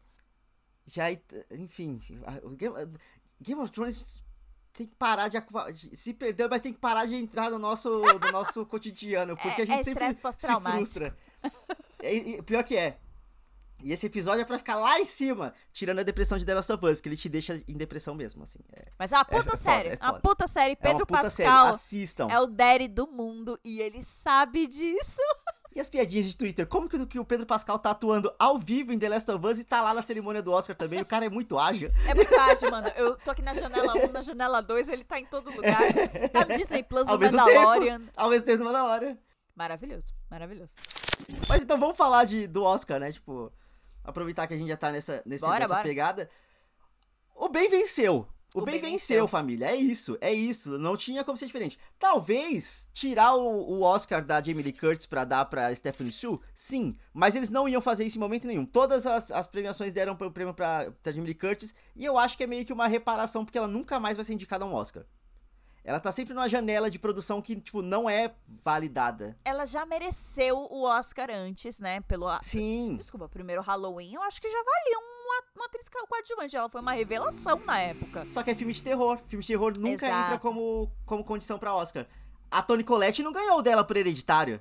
[0.86, 1.06] Já,
[1.52, 2.00] enfim.
[3.40, 4.22] Game of Thrones
[4.72, 5.40] tem que parar de,
[5.96, 9.64] se perdeu, mas tem que parar de entrar no nosso, no nosso cotidiano, porque é,
[9.64, 10.20] a gente é sempre se
[10.60, 11.16] frustra.
[12.02, 12.98] é, pior que é.
[13.82, 16.72] E esse episódio é pra ficar lá em cima, tirando a depressão de The Last
[16.72, 18.58] of Us, que ele te deixa em depressão mesmo, assim.
[18.72, 20.76] É, Mas é uma puta é, série, é uma puta série.
[20.76, 21.74] Pedro puta Pascal série.
[21.74, 22.28] Assistam.
[22.30, 25.20] é o daddy do mundo e ele sabe disso.
[25.74, 26.68] E as piadinhas de Twitter?
[26.68, 29.64] Como que, o Pedro Pascal tá atuando ao vivo em The Last of Us e
[29.64, 31.00] tá lá na cerimônia do Oscar também?
[31.00, 31.90] O cara é muito ágil.
[32.06, 32.86] É muito ágil, mano.
[32.94, 35.80] Eu tô aqui na janela 1, na janela 2, ele tá em todo lugar.
[36.32, 37.98] Tá no Disney Plus, no Mandalorian.
[37.98, 39.18] Tempo, ao mesmo tempo no Mandalorian.
[39.56, 40.74] Maravilhoso, maravilhoso.
[41.48, 43.10] Mas então vamos falar de, do Oscar, né?
[43.10, 43.52] Tipo,
[44.04, 45.82] aproveitar que a gente já tá nessa, nesse, bora, nessa bora.
[45.82, 46.30] pegada.
[47.34, 48.28] O bem venceu.
[48.54, 49.66] O, o bem, bem venceu, venceu, família.
[49.66, 50.78] É isso, é isso.
[50.78, 51.76] Não tinha como ser diferente.
[51.98, 56.96] Talvez tirar o, o Oscar da Jamie Lee Curtis pra dar pra Stephanie Sue, sim.
[57.12, 58.64] Mas eles não iam fazer isso em momento nenhum.
[58.64, 61.74] Todas as, as premiações deram o prêmio pra, pra Jamie Lee Curtis.
[61.96, 64.34] E eu acho que é meio que uma reparação, porque ela nunca mais vai ser
[64.34, 65.04] indicada a um Oscar.
[65.84, 69.36] Ela tá sempre numa janela de produção que, tipo, não é validada.
[69.44, 72.00] Ela já mereceu o Oscar antes, né?
[72.00, 72.26] Pelo.
[72.40, 72.96] Sim.
[72.96, 76.56] Desculpa, primeiro Halloween, eu acho que já valia uma, uma atriz coadjuvante.
[76.56, 78.26] Ela foi uma revelação na época.
[78.26, 79.18] Só que é filme de terror.
[79.26, 80.26] Filme de terror nunca Exato.
[80.26, 82.06] entra como, como condição pra Oscar.
[82.50, 84.60] A Toni Collette não ganhou dela por hereditário.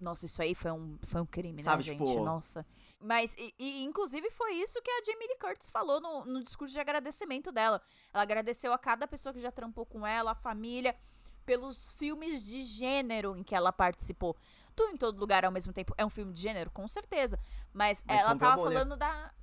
[0.00, 2.02] Nossa, isso aí foi um, foi um crime, né, Sabe, gente?
[2.02, 2.24] Tipo...
[2.24, 2.64] Nossa.
[3.04, 6.72] Mas, e, e, inclusive, foi isso que a Jamie Lee Curtis falou no, no discurso
[6.72, 7.82] de agradecimento dela.
[8.12, 10.96] Ela agradeceu a cada pessoa que já trampou com ela, a família,
[11.44, 14.34] pelos filmes de gênero em que ela participou.
[14.74, 17.38] Tudo em todo lugar ao mesmo tempo é um filme de gênero, com certeza.
[17.74, 19.34] Mas, Mas ela tava falando da.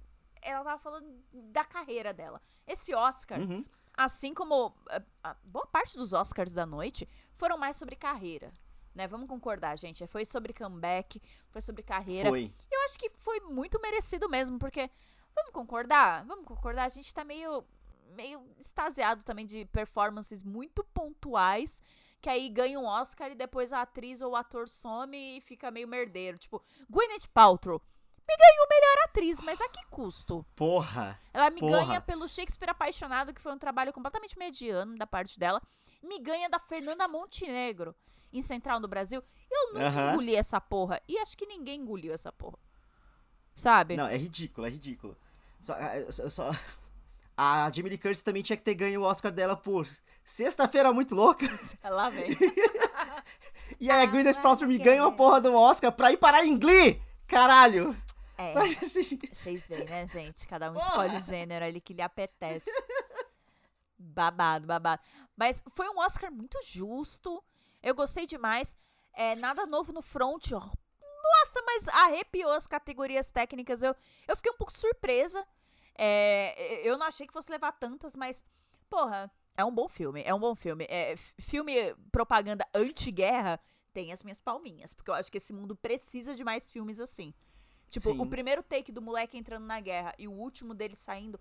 [0.41, 2.41] Ela tava falando da carreira dela.
[2.65, 3.63] Esse Oscar, uhum.
[3.95, 8.52] assim como a, a boa parte dos Oscars da noite, foram mais sobre carreira
[8.93, 9.08] né?
[9.08, 10.06] Vamos concordar, gente.
[10.08, 12.30] Foi sobre comeback, foi sobre carreira.
[12.30, 12.54] Foi.
[12.71, 14.89] Eu acho que foi muito merecido mesmo, porque
[15.36, 16.25] vamos concordar?
[16.25, 17.63] Vamos concordar, a gente tá meio
[18.15, 21.82] meio extasiado também de performances muito pontuais,
[22.19, 25.71] que aí ganha um Oscar e depois a atriz ou o ator some e fica
[25.71, 27.82] meio merdeiro, tipo, Gwyneth Paltrow
[28.32, 30.45] me ganhou melhor atriz, mas a que custo?
[30.56, 31.19] Porra!
[31.34, 31.86] Ela me porra.
[31.86, 35.62] ganha pelo Shakespeare Apaixonado, que foi um trabalho completamente mediano da parte dela.
[36.01, 37.95] Me ganha da Fernanda Montenegro,
[38.32, 39.24] em Central no Brasil.
[39.50, 40.13] Eu nunca uhum.
[40.13, 41.02] engoli essa porra.
[41.08, 42.58] E acho que ninguém engoliu essa porra.
[43.54, 43.98] Sabe?
[43.98, 45.17] Não, é ridículo, é ridículo.
[45.60, 46.52] Só, é, só,
[47.38, 49.88] a Jamie Lee Curtis também tinha que ter ganho o Oscar dela por
[50.24, 51.46] Sexta-feira Muito Louca.
[51.84, 52.36] Lá vem.
[53.80, 56.56] E aí a Gwyneth Paltrow me ganha uma porra do Oscar pra ir parar em
[56.56, 57.02] Glee!
[57.26, 57.98] Caralho!
[58.38, 59.17] É, assim?
[59.32, 60.46] vocês veem, né, gente?
[60.46, 62.70] Cada um escolhe o gênero ali que lhe apetece.
[63.98, 65.02] Babado, babado.
[65.36, 67.44] Mas foi um Oscar muito justo.
[67.82, 68.76] Eu gostei demais.
[69.13, 70.52] É, nada novo no front.
[70.54, 70.60] Ó.
[70.60, 73.84] Nossa, mas arrepiou as categorias técnicas.
[73.84, 73.96] Eu,
[74.28, 75.46] eu fiquei um pouco surpresa.
[75.98, 78.44] É, eu não achei que fosse levar tantas, mas,
[78.89, 80.24] porra, é um bom filme.
[80.26, 80.86] É um bom filme.
[80.89, 83.60] É, filme propaganda anti-guerra
[83.94, 84.94] tem as minhas palminhas.
[84.94, 87.34] Porque eu acho que esse mundo precisa de mais filmes assim.
[87.89, 88.22] Tipo, Sim.
[88.22, 91.39] o primeiro take do moleque entrando na guerra e o último dele saindo.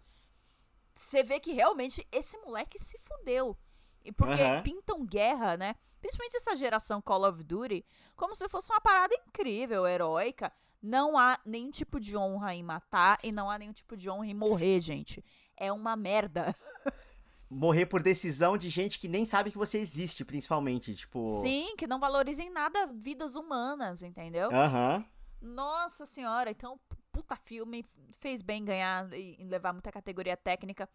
[0.94, 3.56] Você vê que realmente esse moleque se fudeu.
[4.04, 4.62] E porque uhum.
[4.62, 5.74] pintam guerra, né?
[6.00, 7.84] Principalmente essa geração Call of Duty,
[8.16, 10.52] como se fosse uma parada incrível, heróica.
[10.82, 14.26] Não há nenhum tipo de honra em matar e não há nenhum tipo de honra
[14.26, 15.22] em morrer, gente.
[15.56, 16.54] É uma merda.
[17.52, 21.26] Morrer por decisão de gente que nem sabe que você existe, principalmente, tipo.
[21.42, 24.48] Sim, que não valoriza em nada vidas humanas, entendeu?
[24.52, 24.98] Aham.
[24.98, 25.54] Uhum.
[25.54, 26.78] Nossa senhora, então,
[27.10, 27.84] puta filme,
[28.20, 30.88] fez bem ganhar e levar muita categoria técnica.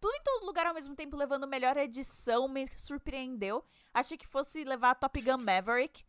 [0.00, 3.64] Tudo em todo lugar ao mesmo tempo, levando melhor edição, me surpreendeu.
[3.92, 6.04] Achei que fosse levar Top Gun Maverick.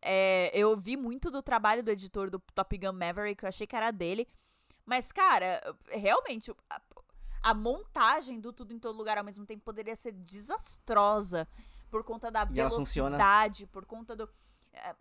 [0.00, 3.76] É, eu vi muito do trabalho do editor do Top Gun Maverick, eu achei que
[3.76, 4.28] era dele.
[4.86, 6.80] Mas, cara, realmente, a,
[7.42, 11.46] a montagem do Tudo em Todo Lugar ao mesmo tempo poderia ser desastrosa.
[11.90, 14.28] Por conta da velocidade, por conta do
[14.72, 14.94] é,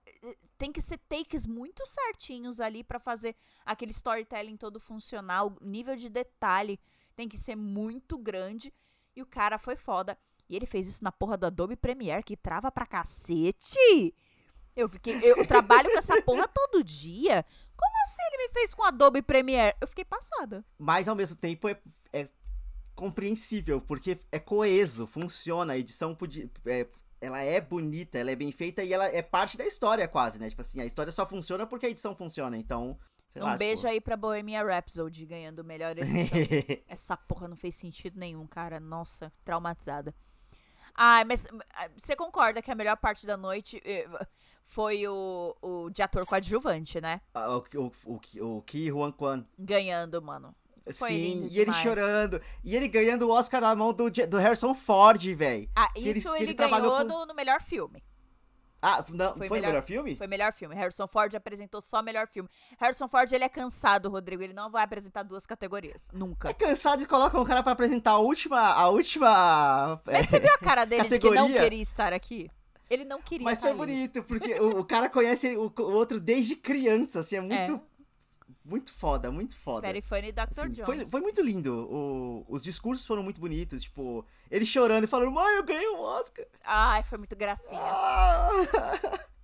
[0.57, 3.35] tem que ser takes muito certinhos ali para fazer
[3.65, 6.79] aquele storytelling todo funcional, o nível de detalhe
[7.17, 8.71] tem que ser muito grande
[9.15, 10.15] e o cara foi foda.
[10.47, 14.13] E ele fez isso na porra do Adobe Premiere que trava pra cacete.
[14.75, 17.43] Eu fiquei, eu trabalho com essa porra todo dia.
[17.75, 19.75] Como assim ele me fez com Adobe Premiere?
[19.81, 20.63] Eu fiquei passada.
[20.77, 21.81] Mas ao mesmo tempo é,
[22.13, 22.29] é
[22.95, 26.87] compreensível, porque é coeso, funciona, a edição podia, é,
[27.19, 30.49] ela é bonita, ela é bem feita e ela é parte da história quase, né?
[30.49, 32.97] Tipo assim, a história só funciona porque a edição funciona, então...
[33.41, 33.93] um lá, beijo tipo...
[33.93, 36.37] aí pra Bohemia Rhapsody ganhando melhor edição.
[36.87, 38.79] Essa porra não fez sentido nenhum, cara.
[38.79, 40.13] Nossa, traumatizada.
[40.93, 44.07] Ah, mas ah, você concorda que a melhor parte da noite eh,
[44.63, 47.21] foi o, o de ator coadjuvante, né?
[47.33, 49.45] Ah, o, o, o, o Ki Huan Kwan.
[49.57, 50.55] Ganhando, mano.
[50.93, 52.41] Foi Sim, e ele chorando.
[52.63, 55.69] E ele ganhando o Oscar na mão do, do Harrison Ford, velho.
[55.75, 57.03] Ah, isso ele, ele, ele ganhou com...
[57.03, 58.03] no, no melhor filme.
[58.81, 60.15] Ah, não, foi, foi melhor, melhor, filme?
[60.15, 60.75] Foi melhor filme.
[60.75, 62.49] Harrison Ford apresentou só melhor filme.
[62.79, 64.43] Harrison Ford, ele é cansado, Rodrigo.
[64.43, 66.07] Ele não vai apresentar duas categorias.
[66.13, 66.49] Nunca.
[66.49, 68.59] É cansado e coloca um cara para apresentar a última.
[68.59, 69.99] A última.
[70.05, 71.41] Mas é, você viu a cara dele categoria?
[71.41, 72.51] de que não queria estar aqui?
[72.89, 76.55] Ele não queria Mas foi bonito, porque o, o, cara conhece o, o, outro desde
[76.55, 77.73] criança, assim, é muito.
[77.73, 77.79] É
[78.67, 79.87] muito foda, muito foda.
[79.87, 80.41] Very funny Dr.
[80.41, 80.85] Assim, Jones.
[80.85, 81.73] Foi, foi muito lindo.
[81.89, 85.95] O, os discursos foram muito bonitos, tipo, ele chorando e falando, mãe, eu ganhei o
[85.95, 86.45] um Oscar.
[86.63, 87.81] Ai, foi muito gracinha.
[87.81, 88.49] Ah.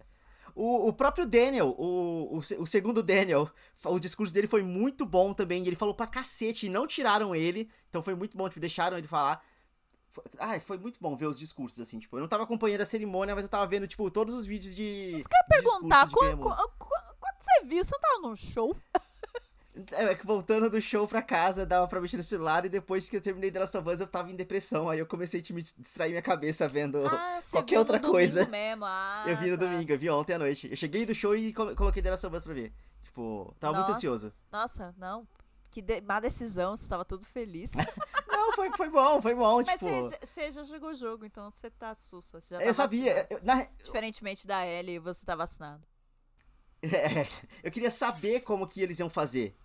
[0.55, 3.49] O, o próprio Daniel, o, o, o, segundo Daniel,
[3.83, 5.65] o discurso dele foi muito bom também.
[5.65, 7.71] Ele falou pra cacete e não tiraram ele.
[7.89, 9.43] Então foi muito bom, tipo, deixaram ele falar.
[10.09, 12.85] Foi, ai, foi muito bom ver os discursos, assim, tipo, eu não tava acompanhando a
[12.85, 15.15] cerimônia, mas eu tava vendo, tipo, todos os vídeos de.
[15.15, 18.77] Isso que eu ia perguntar, quando, quando você viu, você tava num show?
[19.91, 23.21] É, voltando do show pra casa, dava pra mexer no celular e depois que eu
[23.21, 24.87] terminei The Last of Us eu tava em depressão.
[24.87, 28.45] Aí eu comecei a me distrair minha cabeça vendo ah, qualquer outra coisa.
[28.45, 28.85] Mesmo.
[28.85, 29.65] Ah, eu vi no tá.
[29.65, 30.69] domingo, eu vi ontem à noite.
[30.69, 32.71] Eu cheguei do show e coloquei The Last of Us pra ver.
[33.01, 34.33] Tipo, tava nossa, muito ansioso.
[34.51, 35.27] Nossa, não.
[35.71, 37.71] Que de má decisão, você tava tudo feliz.
[38.29, 39.63] não, foi, foi bom, foi bom.
[39.63, 40.09] Mas tipo...
[40.21, 42.39] você já jogou o jogo, então você tá sussa.
[42.39, 43.25] Você tá eu sabia.
[43.27, 43.67] Eu, na...
[43.83, 45.83] Diferentemente da Ellie, você tá vacinado.
[46.83, 47.25] É,
[47.63, 49.55] eu queria saber como que eles iam fazer.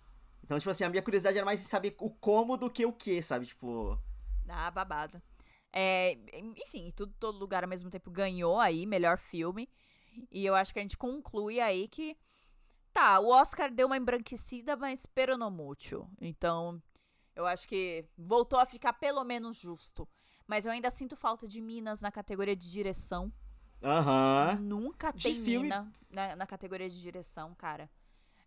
[0.49, 2.91] Então, tipo assim, a minha curiosidade era mais em saber o como do que o
[2.91, 3.45] que, sabe?
[3.45, 3.95] Tipo.
[4.47, 5.21] Ah, babado.
[5.71, 6.17] É,
[6.57, 9.69] enfim, tudo, todo lugar ao mesmo tempo ganhou aí melhor filme.
[10.31, 12.17] E eu acho que a gente conclui aí que.
[12.91, 16.09] Tá, o Oscar deu uma embranquecida, mas peronomútil.
[16.19, 16.81] Então,
[17.35, 20.09] eu acho que voltou a ficar pelo menos justo.
[20.47, 23.31] Mas eu ainda sinto falta de Minas na categoria de direção.
[23.83, 24.55] Aham.
[24.55, 24.65] Uhum.
[24.65, 25.67] Nunca tem filme...
[25.67, 27.87] Mina na, na categoria de direção, cara.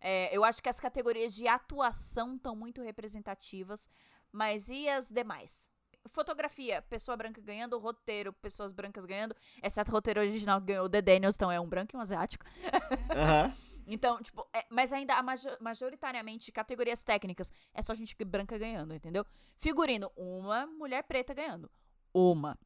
[0.04, 3.88] É, eu acho que as categorias de atuação estão muito representativas,
[4.32, 5.70] mas e as demais?
[6.06, 10.88] Fotografia, pessoa branca ganhando, roteiro, pessoas brancas ganhando, exceto o roteiro original que ganhou o
[10.88, 12.44] The Daniels, então é um branco e um asiático.
[12.44, 13.54] Uhum.
[13.86, 18.92] então, tipo, é, mas ainda a major, majoritariamente categorias técnicas é só gente branca ganhando,
[18.92, 19.24] entendeu?
[19.56, 21.70] Figurino, uma mulher preta ganhando.
[22.12, 22.58] Uma.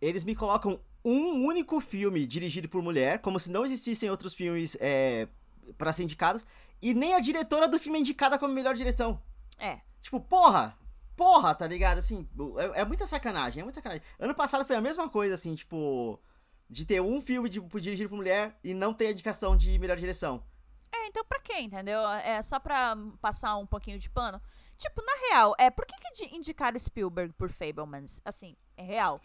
[0.00, 4.76] Eles me colocam um único filme dirigido por mulher, como se não existissem outros filmes
[4.80, 5.28] é,
[5.76, 6.46] para ser indicadas.
[6.80, 9.22] E nem a diretora do filme é indicada como melhor direção.
[9.58, 9.80] É.
[10.02, 10.76] Tipo, porra!
[11.16, 11.98] Porra, tá ligado?
[11.98, 14.02] Assim, é, é muita sacanagem, é muita sacanagem.
[14.18, 16.20] Ano passado foi a mesma coisa, assim, tipo.
[16.68, 20.44] de ter um filme de, dirigido por mulher e não ter indicação de melhor direção.
[20.92, 22.06] É, então pra quê, entendeu?
[22.08, 24.40] É só pra passar um pouquinho de pano.
[24.76, 28.20] Tipo, na real, é por que, que indicaram Spielberg por Fablemans?
[28.24, 29.20] Assim, é real.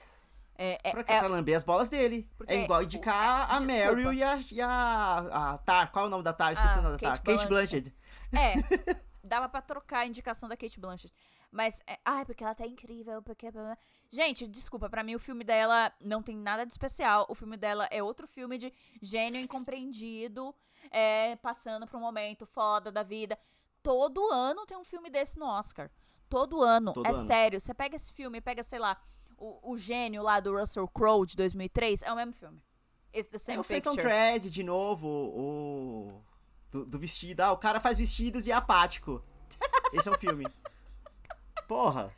[0.62, 2.30] É, é, pra, é, pra lamber as bolas dele.
[2.46, 5.90] É igual indicar o, a Meryl e a, e a, a Tar.
[5.90, 6.52] Qual é o nome da Tar?
[6.52, 7.24] Esqueci ah, o nome da Tar.
[7.24, 7.96] Kate Blanchett.
[8.34, 8.56] É,
[9.24, 11.14] dava pra trocar a indicação da Kate Blanchett.
[11.50, 13.48] Mas, é, ai, porque ela tá incrível, porque...
[14.12, 17.26] Gente, desculpa, para mim o filme dela não tem nada de especial.
[17.30, 20.54] O filme dela é outro filme de gênio incompreendido,
[20.92, 23.40] é, passando por um momento foda da vida.
[23.82, 25.90] Todo ano tem um filme desse no Oscar.
[26.28, 26.92] Todo ano.
[26.92, 27.26] Todo é ano.
[27.26, 27.62] sério.
[27.62, 29.02] Você pega esse filme, pega, sei lá,
[29.40, 32.62] o, o gênio lá do Russell Crowe de 2003, é o mesmo filme.
[33.16, 36.24] It's the same é o Phantom Thread de novo, o...
[36.72, 37.42] Do, do, vestido.
[37.42, 39.24] Ah, o cara faz vestidos e é apático.
[39.92, 40.46] Esse é um filme.
[41.68, 42.14] Porra.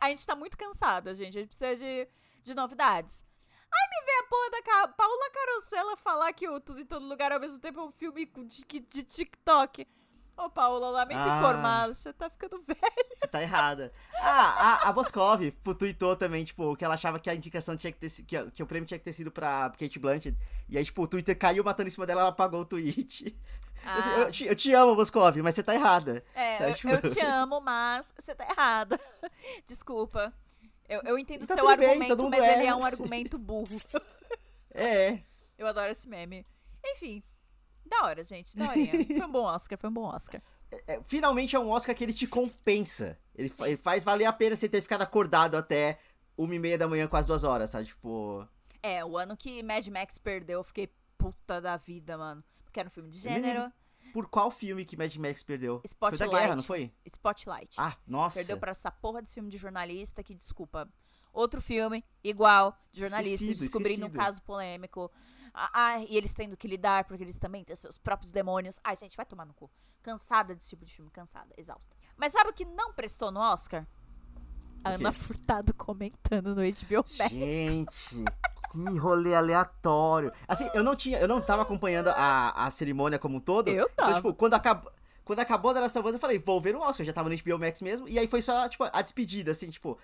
[0.00, 1.38] A gente tá muito cansada, gente.
[1.38, 2.06] A gente precisa de,
[2.42, 3.24] de novidades.
[3.72, 7.32] Ai, me vê a porra da Paula Carosella falar que o Tudo em Todo Lugar
[7.32, 9.88] ao mesmo tempo é um filme de, de TikTok.
[10.36, 13.01] Ô, Paula, lamento ah, informar, você tá ficando velha.
[13.32, 13.90] Tá errada.
[14.20, 15.40] Ah, a, a Boscov
[15.78, 18.66] tweetou também, tipo, que ela achava que a indicação tinha que ter que, que o
[18.66, 20.36] prêmio tinha que ter sido pra Kate Blanchett.
[20.68, 23.34] E aí, tipo, o Twitter caiu matando em cima dela, ela apagou o tweet.
[23.84, 23.98] Ah.
[24.20, 26.24] Eu, te, eu, te, amo, Boscov, mas você tá errada.
[26.36, 26.88] É, eu, tipo...
[26.88, 28.96] eu, te amo, mas você tá errada.
[29.66, 30.32] Desculpa.
[30.88, 32.58] Eu, eu entendo o tá seu argumento, bem, mas é.
[32.60, 33.76] ele é um argumento burro.
[34.70, 35.18] É.
[35.58, 36.46] Eu adoro esse meme.
[36.84, 37.24] Enfim,
[37.84, 38.56] da hora, gente.
[38.56, 39.04] Da horinha.
[39.04, 40.40] foi um bom Oscar, foi um bom Oscar.
[40.86, 43.18] É, finalmente é um Oscar que ele te compensa.
[43.34, 45.98] Ele, ele, faz valer a pena você ter ficado acordado até
[46.36, 47.86] uma e meia da manhã, quase duas horas, sabe?
[47.86, 48.46] Tipo.
[48.82, 52.42] É, o ano que Mad Max perdeu, eu fiquei puta da vida, mano.
[52.64, 53.72] Porque era um filme de gênero.
[54.12, 55.80] Por qual filme que Mad Max perdeu?
[55.84, 56.18] Spotlight.
[56.18, 56.92] Foi da guerra, não foi?
[57.06, 57.76] Spotlight.
[57.78, 58.38] Ah, nossa.
[58.38, 60.88] Perdeu pra essa porra desse filme de jornalista que, desculpa,
[61.32, 64.20] outro filme, igual, de jornalista, esquecido, descobrindo esquecido.
[64.20, 65.10] um caso polêmico.
[65.54, 68.78] Ah, ah, e eles tendo que lidar, porque eles também têm seus próprios demônios.
[68.82, 69.70] Ai, gente, vai tomar no cu.
[70.02, 71.94] Cansada desse tipo de filme, cansada, exausta.
[72.16, 73.86] Mas sabe o que não prestou no Oscar?
[74.84, 77.30] Ana Furtado comentando no HBO Max.
[77.30, 78.24] Gente,
[78.72, 80.32] que rolê aleatório.
[80.48, 83.68] Assim, eu não tinha, eu não tava acompanhando a, a cerimônia como um todo.
[83.68, 84.10] Eu tava.
[84.10, 84.90] Então, tipo, quando acabou
[85.24, 87.28] quando acabou a The Last of Us, eu falei, vou ver o Oscar, já tava
[87.28, 89.96] no HBO Max mesmo, e aí foi só, tipo, a despedida, assim, tipo,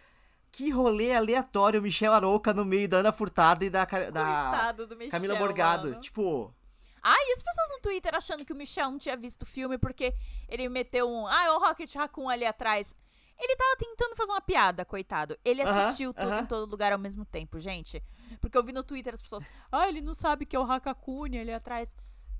[0.50, 5.34] que rolê aleatório, Michel Aroca no meio da Ana Furtado e da, da Michel, Camila
[5.37, 5.90] Morgado.
[5.90, 6.00] Mano.
[6.00, 6.54] Tipo.
[7.02, 9.78] Ah, e as pessoas no Twitter achando que o Michel não tinha visto o filme
[9.78, 10.14] porque
[10.48, 11.26] ele meteu um.
[11.26, 12.94] Ah, o Rocket Raccoon ali atrás.
[13.40, 15.38] Ele tava tentando fazer uma piada, coitado.
[15.44, 16.42] Ele assistiu uh -huh, tudo uh -huh.
[16.42, 18.02] em todo lugar ao mesmo tempo, gente.
[18.40, 19.46] Porque eu vi no Twitter as pessoas.
[19.70, 21.94] Ah, ele não sabe que é o Hakakuni ali atrás.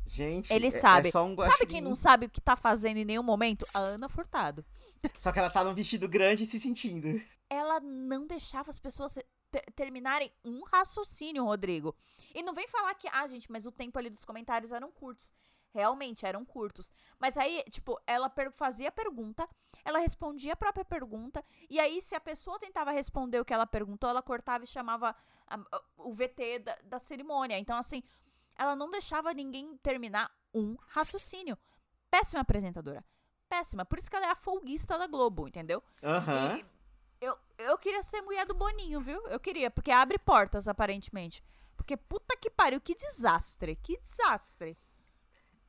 [0.09, 1.09] Gente, ele é, sabe.
[1.09, 3.67] É só um sabe quem não sabe o que tá fazendo em nenhum momento?
[3.75, 4.65] A Ana Furtado.
[5.19, 9.19] Só que ela tá num vestido grande e se sentindo ela não deixava as pessoas
[9.75, 11.97] terminarem um raciocínio, Rodrigo.
[12.35, 15.33] E não vem falar que, ah, gente, mas o tempo ali dos comentários eram curtos.
[15.73, 16.93] Realmente eram curtos.
[17.19, 19.49] Mas aí, tipo, ela fazia a pergunta,
[19.85, 23.67] ela respondia a própria pergunta, e aí, se a pessoa tentava responder o que ela
[23.67, 25.15] perguntou, ela cortava e chamava
[25.47, 27.59] a, a, o VT da, da cerimônia.
[27.59, 28.03] Então, assim,
[28.59, 31.57] ela não deixava ninguém terminar um raciocínio.
[32.11, 33.05] Péssima apresentadora.
[33.49, 33.85] Péssima.
[33.85, 35.83] Por isso que ela é a folguista da Globo, entendeu?
[36.03, 36.57] Aham.
[36.57, 36.65] Uhum.
[37.21, 39.27] Eu, eu queria ser mulher do Boninho, viu?
[39.27, 41.43] Eu queria, porque abre portas, aparentemente.
[41.77, 44.77] Porque puta que pariu, que desastre, que desastre.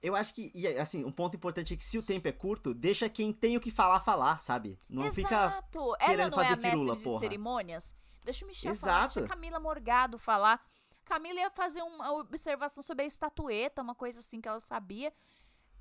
[0.02, 2.74] Eu acho que, e assim, um ponto importante é que se o tempo é curto,
[2.74, 4.80] deixa quem tem o que falar falar, sabe?
[4.88, 5.16] Não Exato.
[5.16, 5.64] fica
[5.98, 7.96] querendo Ela não fazer é a firula, de cerimônias?
[8.24, 8.94] Deixa o Michel Exato.
[8.94, 10.64] falar, deixa a Camila Morgado falar.
[11.10, 15.12] Camila ia fazer uma observação sobre a estatueta, uma coisa assim que ela sabia.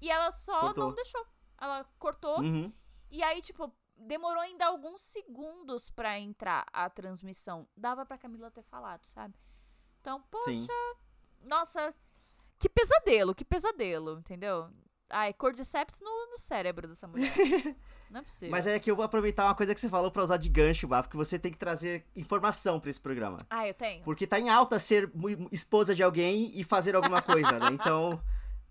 [0.00, 0.86] E ela só cortou.
[0.86, 1.26] não deixou.
[1.60, 2.40] Ela cortou.
[2.40, 2.72] Uhum.
[3.10, 7.68] E aí, tipo, demorou ainda alguns segundos para entrar a transmissão.
[7.76, 9.34] Dava para Camila ter falado, sabe?
[10.00, 10.66] Então, poxa, Sim.
[11.42, 11.94] nossa,
[12.58, 14.70] que pesadelo, que pesadelo, entendeu?
[15.10, 17.32] Ai, cordyceps no, no cérebro dessa mulher.
[18.10, 18.50] Não é possível.
[18.50, 20.88] Mas é que eu vou aproveitar uma coisa que você falou pra usar de gancho,
[20.88, 23.38] Bá, porque você tem que trazer informação pra esse programa.
[23.50, 24.02] Ah, eu tenho.
[24.04, 25.10] Porque tá em alta ser
[25.52, 27.68] esposa de alguém e fazer alguma coisa, né?
[27.72, 28.20] Então,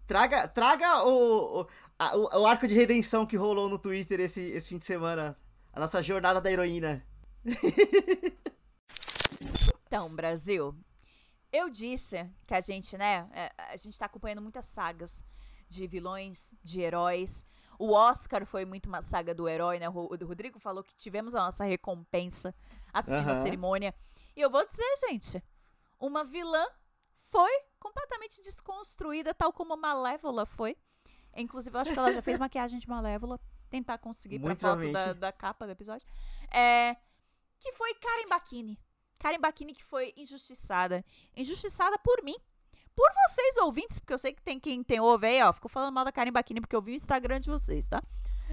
[0.08, 1.68] traga, traga o, o,
[2.00, 5.38] a, o, o, arco de redenção que rolou no Twitter esse, esse fim de semana.
[5.72, 7.06] A nossa jornada da heroína.
[9.86, 10.76] então, Brasil,
[11.52, 15.24] eu disse que a gente, né, é, a gente tá acompanhando muitas sagas
[15.70, 17.46] de vilões, de heróis.
[17.80, 19.88] O Oscar foi muito uma saga do herói, né?
[19.90, 22.54] O Rodrigo falou que tivemos a nossa recompensa
[22.92, 23.40] assistindo uhum.
[23.40, 23.96] a cerimônia.
[24.36, 25.44] E eu vou dizer, gente,
[26.00, 26.66] uma vilã
[27.30, 30.76] foi completamente desconstruída, tal como a Malévola foi.
[31.36, 33.40] Inclusive, eu acho que ela já fez maquiagem de Malévola.
[33.70, 36.08] Tentar conseguir pra foto da, da, capa do episódio.
[36.54, 36.96] É,
[37.60, 38.80] que foi Karen Bakini.
[39.20, 41.04] Karen Bakini que foi injustiçada.
[41.36, 42.36] Injustiçada por mim.
[42.98, 45.54] Por vocês ouvintes, porque eu sei que tem quem tem ouve aí, ó.
[45.54, 48.02] Fico falando mal da Karen Bakini porque eu vi o Instagram de vocês, tá?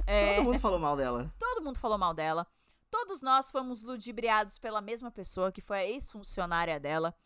[0.07, 0.37] É...
[0.37, 1.33] Todo mundo falou mal dela.
[1.41, 2.47] Todo mundo falou mal dela.
[2.91, 7.17] Todos nós fomos ludibriados pela mesma pessoa, que foi a ex-funcionária dela,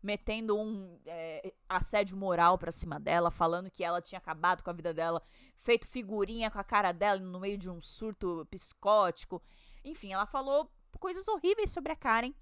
[0.00, 4.72] metendo um é, assédio moral pra cima dela, falando que ela tinha acabado com a
[4.72, 5.20] vida dela,
[5.56, 9.42] feito figurinha com a cara dela no meio de um surto psicótico.
[9.84, 12.32] Enfim, ela falou coisas horríveis sobre a Karen.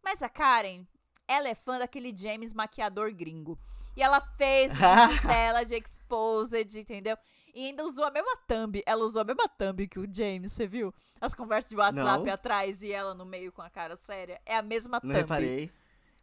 [0.00, 0.86] Mas a Karen,
[1.26, 3.58] ela é fã daquele James maquiador gringo.
[3.96, 4.72] E ela fez
[5.26, 7.16] dela de exposed, entendeu?
[7.54, 8.82] E ainda usou a mesma thumb.
[8.84, 10.92] Ela usou a mesma thumb que o James, você viu?
[11.20, 12.32] As conversas de WhatsApp Não.
[12.32, 14.40] atrás e ela no meio com a cara séria.
[14.44, 15.12] É a mesma thumb.
[15.12, 15.70] Não reparei.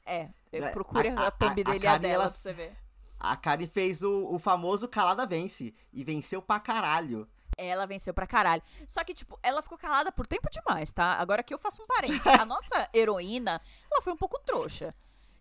[0.05, 0.29] É,
[0.73, 2.75] procure a, a, a thumb dele e a, a dela ela, pra você ver.
[3.17, 5.73] A Karen fez o, o famoso calada vence.
[5.93, 7.27] E venceu pra caralho.
[7.63, 8.63] Ela venceu pra caralho.
[8.87, 11.13] Só que, tipo, ela ficou calada por tempo demais, tá?
[11.13, 12.25] Agora que eu faço um parênteses.
[12.25, 14.89] a nossa heroína, ela foi um pouco trouxa.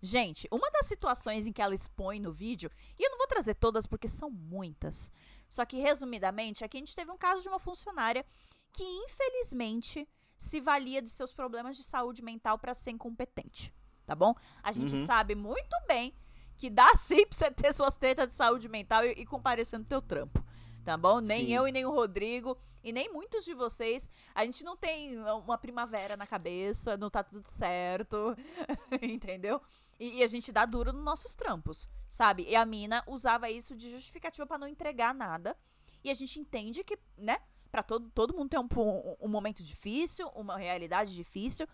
[0.02, 3.54] Gente, uma das situações em que ela expõe no vídeo, e eu não vou trazer
[3.54, 5.10] todas porque são muitas.
[5.48, 8.24] Só que, resumidamente, aqui a gente teve um caso de uma funcionária
[8.72, 10.06] que, infelizmente,
[10.36, 13.72] se valia de seus problemas de saúde mental para ser incompetente.
[14.04, 14.34] Tá bom?
[14.62, 15.06] A gente uhum.
[15.06, 16.14] sabe muito bem
[16.56, 19.84] que dá sim pra você ter suas tretas de saúde mental e, e comparecer no
[19.84, 20.44] teu trampo
[20.84, 21.20] tá bom?
[21.20, 21.54] Nem Sim.
[21.54, 24.10] eu e nem o Rodrigo e nem muitos de vocês.
[24.34, 28.36] A gente não tem uma primavera na cabeça, não tá tudo certo,
[29.02, 29.60] entendeu?
[29.98, 32.44] E, e, a gente dá duro nos nossos trampos, sabe?
[32.48, 35.56] E a mina usava isso de justificativa para não entregar nada.
[36.02, 37.38] E a gente entende que, né?
[37.70, 41.68] Pra todo, todo mundo tem um, um, um momento difícil, uma realidade difícil.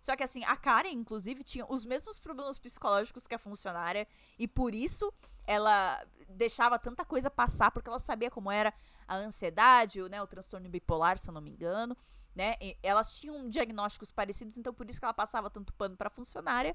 [0.00, 4.06] Só que assim, a Karen, inclusive, tinha os mesmos problemas psicológicos que a funcionária.
[4.38, 5.12] E por isso
[5.46, 8.72] ela deixava tanta coisa passar, porque ela sabia como era
[9.06, 11.96] a ansiedade, né, o transtorno bipolar, se eu não me engano.
[12.34, 12.54] Né?
[12.60, 16.74] E elas tinham diagnósticos parecidos, então por isso que ela passava tanto pano pra funcionária.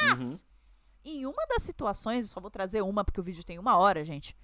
[0.00, 0.40] Mas, uhum.
[1.04, 4.36] em uma das situações, só vou trazer uma porque o vídeo tem uma hora, gente.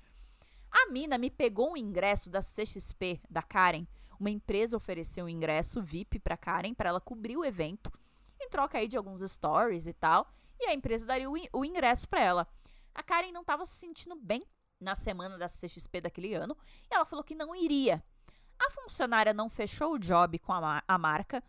[0.71, 3.87] A mina me pegou um ingresso da CXP, da Karen,
[4.19, 7.93] uma empresa ofereceu um ingresso VIP para Karen para ela cobrir o evento,
[8.41, 12.09] em troca aí de alguns stories e tal, e a empresa daria o, o ingresso
[12.09, 12.49] para ela.
[12.99, 14.43] A Karen não estava se sentindo bem
[14.81, 16.57] na semana da CXP daquele ano
[16.91, 18.03] e ela falou que não iria.
[18.59, 21.41] A funcionária não fechou o job com a, a marca,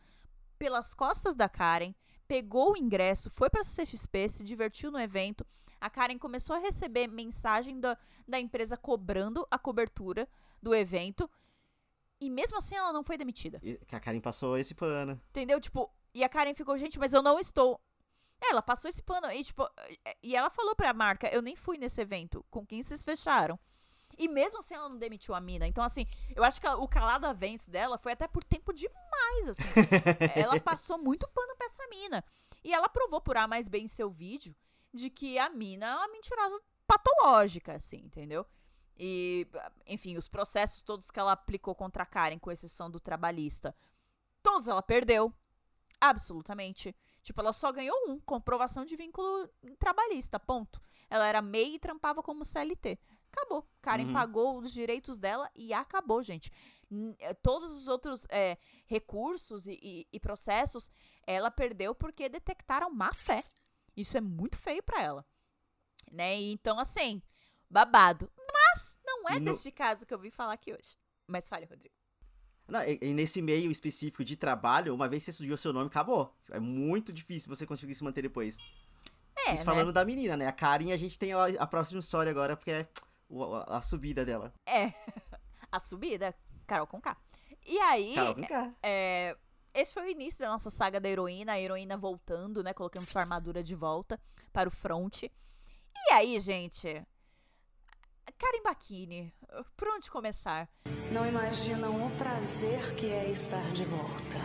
[0.59, 1.95] pelas costas da Karen,
[2.27, 5.43] pegou o ingresso, foi para a CXP, se divertiu no evento.
[5.81, 10.29] A Karen começou a receber mensagem da, da empresa cobrando a cobertura
[10.61, 11.27] do evento
[12.21, 13.59] e mesmo assim ela não foi demitida.
[13.63, 15.19] E a Karen passou esse pano.
[15.31, 15.59] Entendeu?
[15.59, 17.81] Tipo, e a Karen ficou, gente, mas eu não estou.
[18.41, 19.67] Ela passou esse pano e, tipo,
[20.23, 22.45] e ela falou pra marca, eu nem fui nesse evento.
[22.49, 23.59] Com quem vocês fecharam?
[24.17, 25.67] E mesmo assim ela não demitiu a mina.
[25.67, 29.61] Então, assim, eu acho que o calada vence dela foi até por tempo demais, assim.
[30.35, 32.23] ela passou muito pano pra essa mina.
[32.63, 34.55] E ela provou por A mais bem em seu vídeo
[34.93, 38.45] de que a mina é uma mentirosa patológica, assim, entendeu?
[38.97, 39.47] E,
[39.85, 43.73] enfim, os processos todos que ela aplicou contra a Karen, com exceção do trabalhista,
[44.43, 45.33] todos ela perdeu.
[46.01, 46.95] Absolutamente.
[47.29, 50.81] Tipo, ela só ganhou um, comprovação de vínculo trabalhista, ponto.
[51.07, 52.97] Ela era MEI e trampava como CLT.
[53.31, 53.69] Acabou.
[53.83, 54.13] Karen uhum.
[54.13, 56.51] pagou os direitos dela e acabou, gente.
[57.19, 60.91] Eh, todos os outros é, recursos e, e, e, processos
[61.27, 63.43] ela perdeu porque detectaram má fé.
[63.95, 65.23] Isso é muito feio para ela.
[66.11, 66.33] Né?
[66.33, 67.21] Então, assim,
[67.69, 68.31] babado.
[68.35, 69.51] Mas não é no...
[69.51, 70.97] deste caso que eu vim falar aqui hoje.
[71.27, 71.93] Mas fale, Rodrigo.
[72.69, 75.73] Não, e, e, nesse meio específico de trabalho, uma vez que você surgiu o seu
[75.73, 76.33] nome, acabou.
[76.51, 78.59] É muito difícil você conseguir se manter depois.
[79.35, 79.65] É, Isso né?
[79.65, 80.47] falando da menina, né?
[80.47, 82.87] A Karen, a gente tem a, a próxima história agora, porque é
[83.67, 84.53] a, a, subida dela.
[84.65, 84.93] É,
[85.71, 86.35] a subida,
[86.67, 87.15] Carol com K.
[87.65, 88.73] E aí, Carol com K.
[88.83, 89.37] É,
[89.73, 92.73] esse foi o início da nossa saga da heroína, a heroína voltando, né?
[92.73, 94.19] Colocando sua armadura de volta
[94.51, 95.23] para o front.
[95.23, 97.05] E aí, gente,
[98.37, 99.33] Karen Bakini,
[99.75, 100.69] por onde começar?
[101.11, 104.37] Não imaginam o prazer que é estar de volta.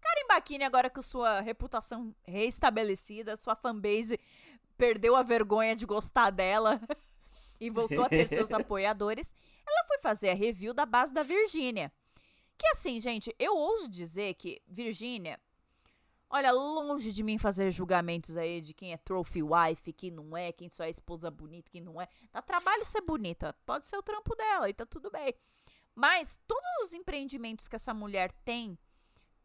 [0.00, 4.18] Karen Bakini, agora com sua reputação reestabelecida, sua fanbase
[4.76, 6.80] perdeu a vergonha de gostar dela
[7.60, 9.32] e voltou a ter seus apoiadores,
[9.66, 11.92] ela foi fazer a review da base da Virgínia.
[12.56, 15.38] Que assim, gente, eu ouso dizer que Virgínia
[16.34, 20.50] Olha, longe de mim fazer julgamentos aí de quem é trophy wife, quem não é,
[20.50, 22.08] quem só é esposa bonita, quem não é.
[22.32, 23.54] Dá trabalho ser bonita.
[23.66, 25.34] Pode ser o trampo dela e tá tudo bem.
[25.94, 28.78] Mas todos os empreendimentos que essa mulher tem,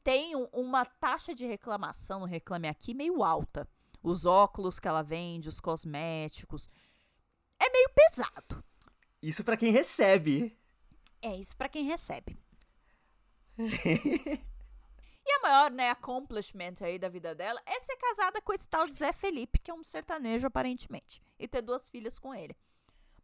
[0.02, 3.68] tem uma taxa de reclamação no Reclame Aqui meio alta.
[4.02, 6.70] Os óculos que ela vende, os cosméticos.
[7.60, 8.64] É meio pesado.
[9.22, 10.58] Isso para quem recebe.
[11.22, 12.40] É, isso para quem recebe.
[15.30, 18.86] E a maior, né, accomplishment aí da vida dela é ser casada com esse tal
[18.86, 22.56] de Zé Felipe, que é um sertanejo aparentemente, e ter duas filhas com ele.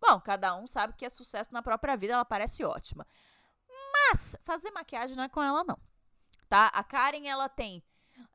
[0.02, 3.08] Bom, cada um sabe que é sucesso na própria vida, ela parece ótima.
[3.94, 5.80] Mas fazer maquiagem não é com ela não.
[6.50, 6.68] Tá?
[6.68, 7.82] A Karen, ela tem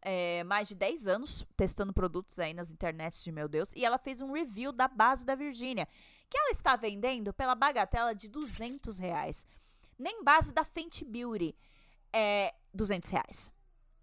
[0.01, 3.99] é, mais de 10 anos testando produtos aí nas internets de meu Deus, e ela
[3.99, 5.87] fez um review da base da Virgínia,
[6.31, 9.47] que ela está vendendo pela bagatela de 200 reais.
[9.99, 11.55] Nem base da Fenty Beauty
[12.15, 13.53] é 200 reais.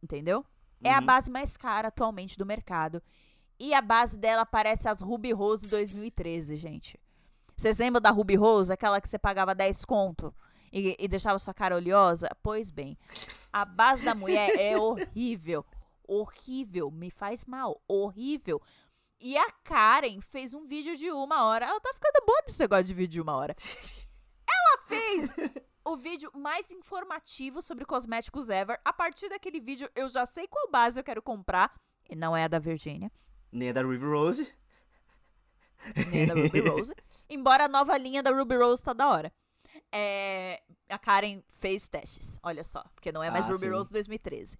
[0.05, 0.45] Entendeu?
[0.83, 1.05] É a Uhum.
[1.07, 3.01] base mais cara atualmente do mercado.
[3.59, 6.99] E a base dela parece as Ruby Rose 2013, gente.
[7.57, 10.31] Vocês lembram da Ruby Rose, aquela que você pagava 10 conto
[10.71, 12.29] e, e deixava sua cara oleosa?
[12.43, 12.95] Pois bem,
[13.51, 15.65] a base da mulher é horrível.
[16.07, 18.61] Horrível, me faz mal, horrível.
[19.19, 21.65] E a Karen fez um vídeo de uma hora.
[21.65, 23.55] Ela tá ficando boa desse negócio de vídeo de uma hora.
[24.47, 25.31] Ela fez
[25.85, 28.79] o vídeo mais informativo sobre cosméticos ever.
[28.83, 31.73] A partir daquele vídeo, eu já sei qual base eu quero comprar.
[32.09, 33.11] E não é a da Virgínia,
[33.51, 34.53] Nem a da Ruby Rose.
[36.11, 36.93] nem a da Ruby Rose.
[37.29, 39.33] Embora a nova linha da Ruby Rose tá da hora.
[39.91, 42.83] É, a Karen fez testes, olha só.
[42.93, 43.69] Porque não é mais Ah, Ruby sim.
[43.69, 44.57] Rose 2013.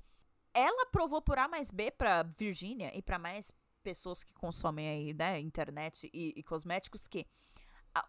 [0.53, 3.51] Ela provou por A mais B pra Virgínia e pra mais
[3.84, 7.26] pessoas que consomem aí, né, internet e, e cosméticos que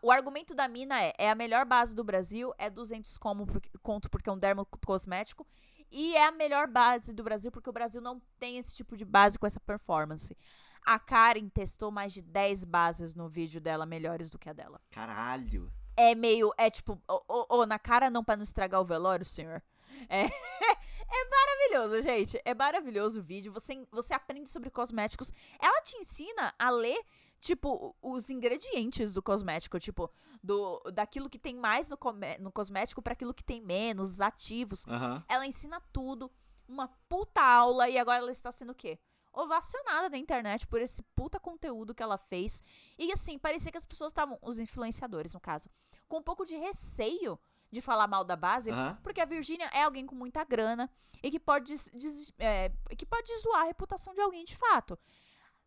[0.02, 3.70] o argumento da mina é, é a melhor base do Brasil, é 200 como porque,
[3.82, 5.46] conto porque é um dermocosmético
[5.90, 9.04] e é a melhor base do Brasil porque o Brasil não tem esse tipo de
[9.04, 10.36] base com essa performance.
[10.84, 14.80] A Karen testou mais de 10 bases no vídeo dela melhores do que a dela.
[14.90, 15.72] Caralho.
[15.96, 19.24] É meio, é tipo, ô, ô, ô, na cara não pra não estragar o velório,
[19.24, 19.62] senhor.
[20.08, 22.40] É, é maravilhoso, gente.
[22.44, 23.52] É maravilhoso o vídeo.
[23.52, 25.32] Você, você aprende sobre cosméticos.
[25.60, 27.02] Ela te ensina a ler,
[27.46, 29.78] tipo, os ingredientes do cosmético.
[29.78, 30.10] Tipo,
[30.42, 31.98] do, daquilo que tem mais no,
[32.40, 34.86] no cosmético para aquilo que tem menos, os ativos.
[34.88, 35.24] Aham.
[35.28, 36.30] Ela ensina tudo.
[36.68, 37.88] Uma puta aula.
[37.88, 38.98] E agora ela está sendo o quê?
[39.32, 42.62] Ovacionada na internet por esse puta conteúdo que ela fez.
[42.98, 45.68] E assim, parecia que as pessoas estavam, os influenciadores no caso,
[46.08, 47.38] com um pouco de receio
[47.70, 48.98] de falar mal da base, Aham.
[49.02, 50.90] porque a Virgínia é alguém com muita grana
[51.22, 54.98] e que pode, des- des- é, que pode zoar a reputação de alguém de fato.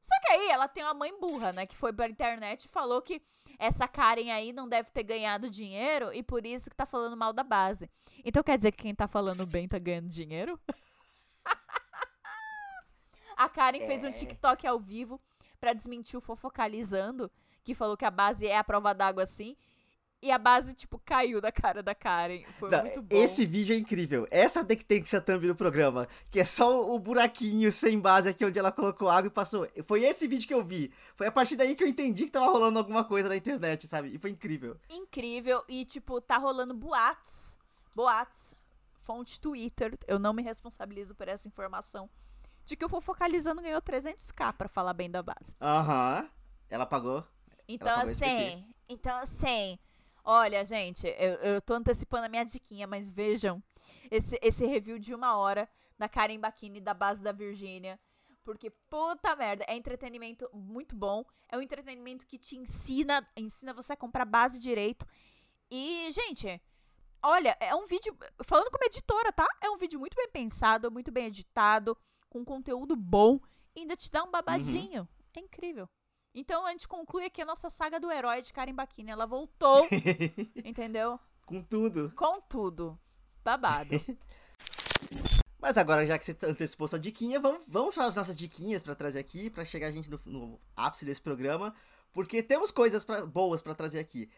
[0.01, 1.65] Só que aí ela tem uma mãe burra, né?
[1.65, 3.21] Que foi pra internet e falou que
[3.57, 7.33] essa Karen aí não deve ter ganhado dinheiro e por isso que tá falando mal
[7.33, 7.89] da base.
[8.23, 10.59] Então quer dizer que quem tá falando bem tá ganhando dinheiro?
[13.35, 15.19] a Karen fez um TikTok ao vivo
[15.59, 17.29] pra desmentir o Fofocalizando,
[17.63, 19.57] que falou que a base é a prova d'água assim.
[20.21, 22.43] E a base, tipo, caiu da cara da Karen.
[22.59, 23.15] Foi Não, muito bom.
[23.15, 24.27] Esse vídeo é incrível.
[24.29, 26.09] Essa tem que tem que ser a thumb do programa.
[26.29, 29.65] Que é só o buraquinho sem base aqui onde ela colocou água e passou.
[29.85, 30.91] Foi esse vídeo que eu vi.
[31.15, 34.13] Foi a partir daí que eu entendi que tava rolando alguma coisa na internet, sabe?
[34.13, 34.75] E foi incrível.
[34.89, 37.57] incrível e, tipo, tá rolando boatos.
[37.95, 38.53] Boatos.
[38.99, 39.97] Fonte Twitter.
[40.05, 42.09] Eu não me responsabilizo por essa informação.
[42.65, 45.55] De que o Fofocalizando ganhou 300k pra falar bem da base.
[45.61, 46.29] Aham.
[46.69, 47.25] Ela pagou.
[47.67, 48.65] Então, pagou esse assim.
[48.87, 49.79] Então, assim.
[50.23, 53.61] Olha, gente, eu, eu tô antecipando a minha diquinha, mas vejam
[54.11, 57.99] esse, esse review de uma hora da Karen Bakini da base da Virgínia.
[58.43, 61.23] Porque, puta merda, é entretenimento muito bom.
[61.49, 65.05] É um entretenimento que te ensina, ensina você a comprar base direito.
[65.69, 66.59] E, gente,
[67.21, 68.17] olha, é um vídeo.
[68.45, 69.47] Falando como editora, tá?
[69.61, 71.95] É um vídeo muito bem pensado, muito bem editado,
[72.29, 73.39] com conteúdo bom.
[73.75, 75.07] E ainda te dá um babadinho.
[75.35, 75.87] É incrível.
[76.33, 79.09] Então a gente conclui aqui a nossa saga do herói de Karen Bakini.
[79.11, 79.87] Ela voltou,
[80.63, 81.19] entendeu?
[81.45, 82.11] Com tudo.
[82.15, 82.99] Com tudo.
[83.43, 83.89] Babado.
[85.59, 88.95] Mas agora, já que você antecipou sua diquinha, vamos, vamos para as nossas diquinhas pra
[88.95, 91.75] trazer aqui, pra chegar a gente no, no ápice desse programa,
[92.13, 94.29] porque temos coisas pra- boas pra trazer aqui.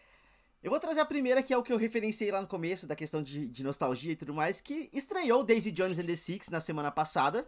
[0.64, 2.96] Eu vou trazer a primeira, que é o que eu referenciei lá no começo, da
[2.96, 6.60] questão de, de nostalgia e tudo mais, que estreou Daisy Jones and the Six na
[6.62, 7.48] semana passada.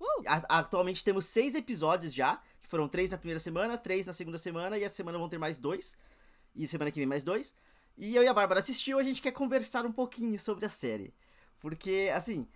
[0.00, 0.22] Uh!
[0.26, 4.36] A- atualmente temos seis episódios já, que foram três na primeira semana, três na segunda
[4.36, 5.96] semana, e a semana vão ter mais dois.
[6.54, 7.54] E semana que vem mais dois.
[7.96, 11.14] E eu e a Bárbara assistiu, a gente quer conversar um pouquinho sobre a série.
[11.60, 12.46] Porque, assim,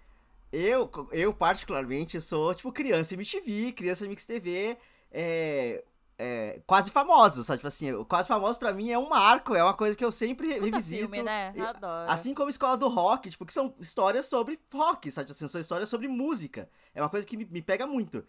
[0.52, 4.76] eu, eu particularmente sou, tipo, criança MTV, criança Mix TV,
[5.12, 5.84] é,
[6.18, 7.58] é, quase famoso, sabe?
[7.58, 10.12] Tipo assim, o quase famoso pra mim é um marco, é uma coisa que eu
[10.12, 11.02] sempre Puta revisito.
[11.02, 11.54] filme, né?
[11.56, 12.10] Adoro.
[12.10, 15.30] Assim como Escola do Rock, tipo, que são histórias sobre rock, sabe?
[15.30, 16.68] Assim, são histórias sobre música.
[16.94, 18.24] É uma coisa que me, me pega muito.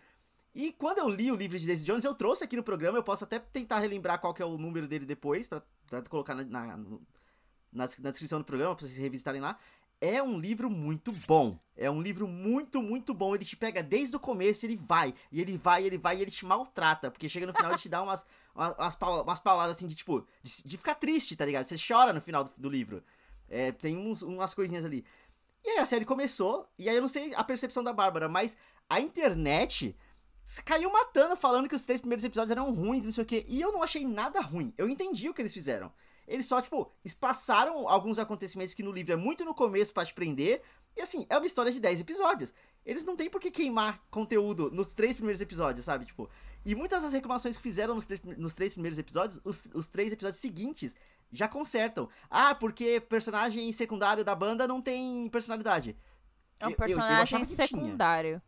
[0.54, 3.04] E quando eu li o livro de Daisy Jones, eu trouxe aqui no programa, eu
[3.04, 5.62] posso até tentar relembrar qual que é o número dele depois, pra,
[6.10, 6.78] colocar na, na,
[7.72, 9.58] na, na descrição do programa, pra vocês revisitarem lá.
[10.02, 11.52] É um livro muito bom.
[11.78, 13.36] É um livro muito, muito bom.
[13.36, 16.22] Ele te pega desde o começo, ele vai, e ele vai, e ele vai, e
[16.24, 17.12] ele te maltrata.
[17.12, 18.26] Porque chega no final, ele te dá umas,
[18.56, 21.68] umas, umas pauladas assim de tipo, de, de ficar triste, tá ligado?
[21.68, 23.04] Você chora no final do, do livro.
[23.48, 25.06] É, tem uns, umas coisinhas ali.
[25.64, 28.58] E aí a série começou, e aí eu não sei a percepção da Bárbara, mas
[28.90, 29.96] a internet
[30.66, 33.46] caiu matando, falando que os três primeiros episódios eram ruins, não sei o quê.
[33.48, 34.74] E eu não achei nada ruim.
[34.78, 35.92] Eu entendi o que eles fizeram.
[36.28, 40.14] Eles só, tipo, espaçaram alguns acontecimentos que no livro é muito no começo para te
[40.14, 40.62] prender.
[40.96, 42.54] E assim, é uma história de 10 episódios.
[42.86, 46.06] Eles não têm por que queimar conteúdo nos três primeiros episódios, sabe?
[46.06, 46.30] Tipo,
[46.66, 50.14] e muitas das reclamações que fizeram nos três, nos três primeiros episódios, os, os três
[50.14, 50.96] episódios seguintes
[51.32, 52.10] já consertam.
[52.30, 55.98] Ah, porque personagem secundário da banda não tem personalidade.
[56.60, 58.42] É um personagem eu, eu secundário.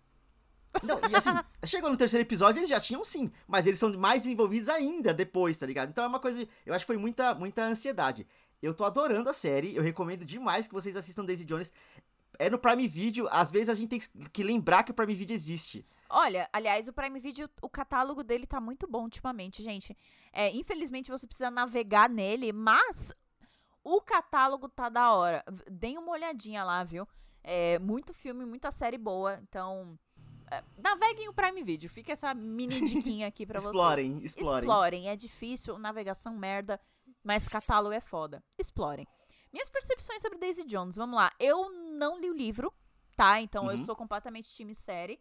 [0.82, 1.30] Não, e assim,
[1.66, 5.58] chegou no terceiro episódio, eles já tinham sim, mas eles são mais desenvolvidos ainda depois,
[5.58, 5.90] tá ligado?
[5.90, 8.26] Então é uma coisa, eu acho que foi muita, muita ansiedade.
[8.62, 11.72] Eu tô adorando a série, eu recomendo demais que vocês assistam Daisy Jones.
[12.40, 14.00] É no Prime Video, às vezes a gente tem
[14.30, 15.86] que lembrar que o Prime Video existe.
[16.10, 19.96] Olha, aliás, o Prime Video, o catálogo dele tá muito bom ultimamente, gente.
[20.32, 23.14] É, infelizmente você precisa navegar nele, mas
[23.84, 25.44] o catálogo tá da hora.
[25.70, 27.08] Deem uma olhadinha lá, viu?
[27.44, 29.40] É muito filme, muita série boa.
[29.44, 30.00] Então,
[30.78, 31.89] naveguem o Prime Video.
[31.89, 34.26] Fica essa mini diquinha aqui pra explorem, vocês.
[34.26, 35.10] Explorem, explorem.
[35.10, 36.80] É difícil, navegação merda,
[37.24, 38.43] mas catálogo é foda.
[38.58, 39.08] Explorem.
[39.51, 41.32] Minhas percepções sobre Daisy Jones, vamos lá.
[41.39, 42.74] Eu não li o livro,
[43.16, 43.39] tá?
[43.39, 43.72] Então uhum.
[43.72, 45.20] eu sou completamente time série.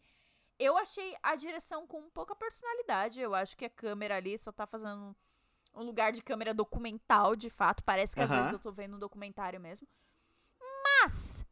[0.59, 3.21] Eu achei a direção com pouca personalidade.
[3.21, 5.15] Eu acho que a câmera ali só tá fazendo
[5.75, 7.83] um lugar de câmera documental, de fato.
[7.85, 9.87] Parece que às vezes eu tô vendo um documentário mesmo.
[10.85, 11.45] Mas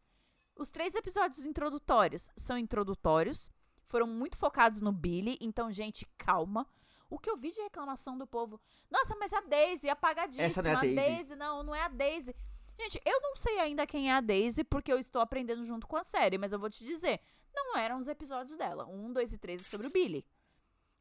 [0.57, 3.51] os três episódios introdutórios são introdutórios,
[3.91, 6.67] foram muito focados no Billy, então, gente, calma.
[7.11, 10.45] O que eu vi de reclamação do povo, nossa, mas a Daisy é apagadíssima.
[10.45, 10.95] Essa não é a Daisy.
[10.95, 11.37] Daisy.
[11.37, 12.37] Não, não é a Daisy.
[12.79, 15.97] Gente, eu não sei ainda quem é a Daisy, porque eu estou aprendendo junto com
[15.97, 17.21] a série, mas eu vou te dizer,
[17.53, 18.87] não eram os episódios dela.
[18.87, 20.25] Um, dois e três é sobre o Billy.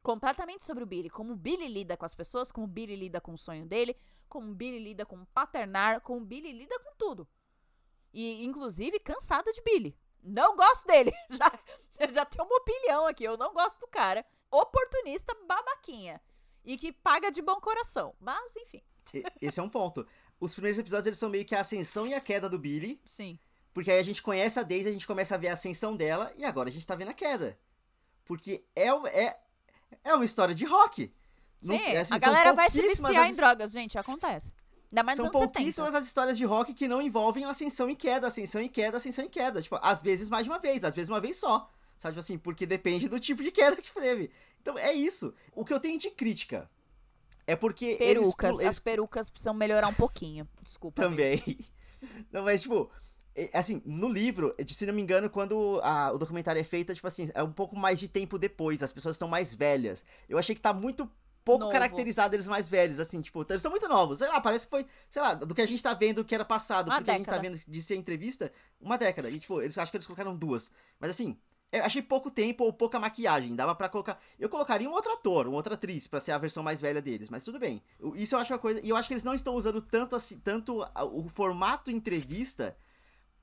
[0.02, 1.08] Completamente sobre o Billy.
[1.08, 3.96] Como o Billy lida com as pessoas, como o Billy lida com o sonho dele,
[4.28, 7.28] como o Billy lida com paternar, como o Billy lida com tudo.
[8.12, 9.96] E, inclusive, cansada de Billy.
[10.22, 11.12] Não gosto dele.
[11.30, 11.52] Já,
[12.08, 13.24] já tenho uma opinião aqui.
[13.24, 14.24] Eu não gosto do cara.
[14.50, 16.20] Oportunista babaquinha.
[16.64, 18.14] E que paga de bom coração.
[18.18, 18.82] Mas, enfim.
[19.40, 20.06] Esse é um ponto.
[20.38, 23.00] Os primeiros episódios eles são meio que a ascensão e a queda do Billy.
[23.04, 23.38] Sim.
[23.72, 26.32] Porque aí a gente conhece a Daisy, a gente começa a ver a ascensão dela.
[26.36, 27.58] E agora a gente tá vendo a queda.
[28.24, 29.40] Porque é, é,
[30.04, 31.14] é uma história de rock.
[31.60, 33.30] Sim, Não, assim, a galera vai se viciar as...
[33.30, 33.98] em drogas, gente.
[33.98, 34.54] Acontece.
[34.90, 35.98] Ainda mais São pouquíssimas 70.
[35.98, 39.28] as histórias de rock que não envolvem ascensão e queda, ascensão e queda, ascensão e
[39.28, 39.62] queda.
[39.62, 41.70] Tipo, às vezes mais de uma vez, às vezes uma vez só.
[41.98, 44.30] Sabe, tipo assim, porque depende do tipo de queda que teve.
[44.60, 45.32] Então é isso.
[45.54, 46.68] O que eu tenho de crítica
[47.46, 47.96] é porque.
[47.96, 48.58] Perucas.
[48.58, 48.68] Eles.
[48.68, 50.48] As perucas precisam melhorar um pouquinho.
[50.62, 51.02] Desculpa.
[51.02, 51.58] Também.
[52.32, 52.90] Não, mas, tipo,
[53.52, 57.28] assim, no livro, se não me engano, quando a, o documentário é feito, tipo assim,
[57.34, 60.02] é um pouco mais de tempo depois, as pessoas estão mais velhas.
[60.28, 61.10] Eu achei que tá muito
[61.44, 61.72] pouco Novo.
[61.72, 64.18] caracterizado eles mais velhos, assim, tipo, eles são muito novos.
[64.18, 66.44] Sei lá, parece que foi, sei lá, do que a gente tá vendo que era
[66.44, 67.14] passado, uma porque década.
[67.14, 69.30] a gente tá vendo de ser entrevista, uma década.
[69.30, 70.70] E, tipo, eles acho que eles colocaram duas.
[70.98, 71.38] Mas assim,
[71.72, 73.54] eu achei pouco tempo ou pouca maquiagem.
[73.54, 74.20] Dava para colocar.
[74.38, 77.28] Eu colocaria um outro ator, uma outra atriz, para ser a versão mais velha deles,
[77.28, 77.82] mas tudo bem.
[78.14, 78.80] Isso eu acho uma coisa.
[78.82, 82.76] E eu acho que eles não estão usando tanto assim, tanto o formato entrevista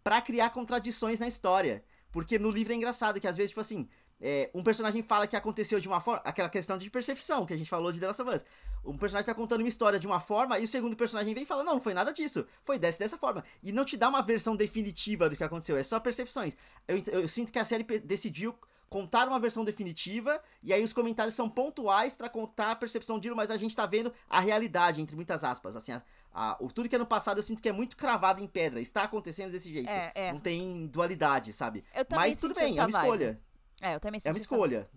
[0.03, 1.83] para criar contradições na história.
[2.11, 3.87] Porque no livro é engraçado que às vezes, tipo assim,
[4.20, 6.22] é, um personagem fala que aconteceu de uma forma.
[6.26, 8.45] Aquela questão de percepção que a gente falou de The Last of Us.
[8.84, 11.45] Um personagem tá contando uma história de uma forma e o segundo personagem vem e
[11.45, 12.45] fala: Não, não foi nada disso.
[12.63, 13.43] Foi dessa dessa forma.
[13.61, 16.55] E não te dá uma versão definitiva do que aconteceu, é só percepções.
[16.88, 18.55] Eu, eu sinto que a série decidiu
[18.89, 23.30] contar uma versão definitiva e aí os comentários são pontuais para contar a percepção de
[23.32, 25.76] mas a gente tá vendo a realidade, entre muitas aspas.
[25.76, 26.01] Assim, a,
[26.34, 28.80] a, o, tudo que é no passado eu sinto que é muito cravado em pedra.
[28.80, 29.89] Está acontecendo desse jeito.
[29.89, 30.32] É, é.
[30.32, 31.84] Não tem dualidade, sabe?
[32.09, 33.39] Mas tudo bem, é uma escolha.
[33.82, 34.89] É, eu também É uma escolha.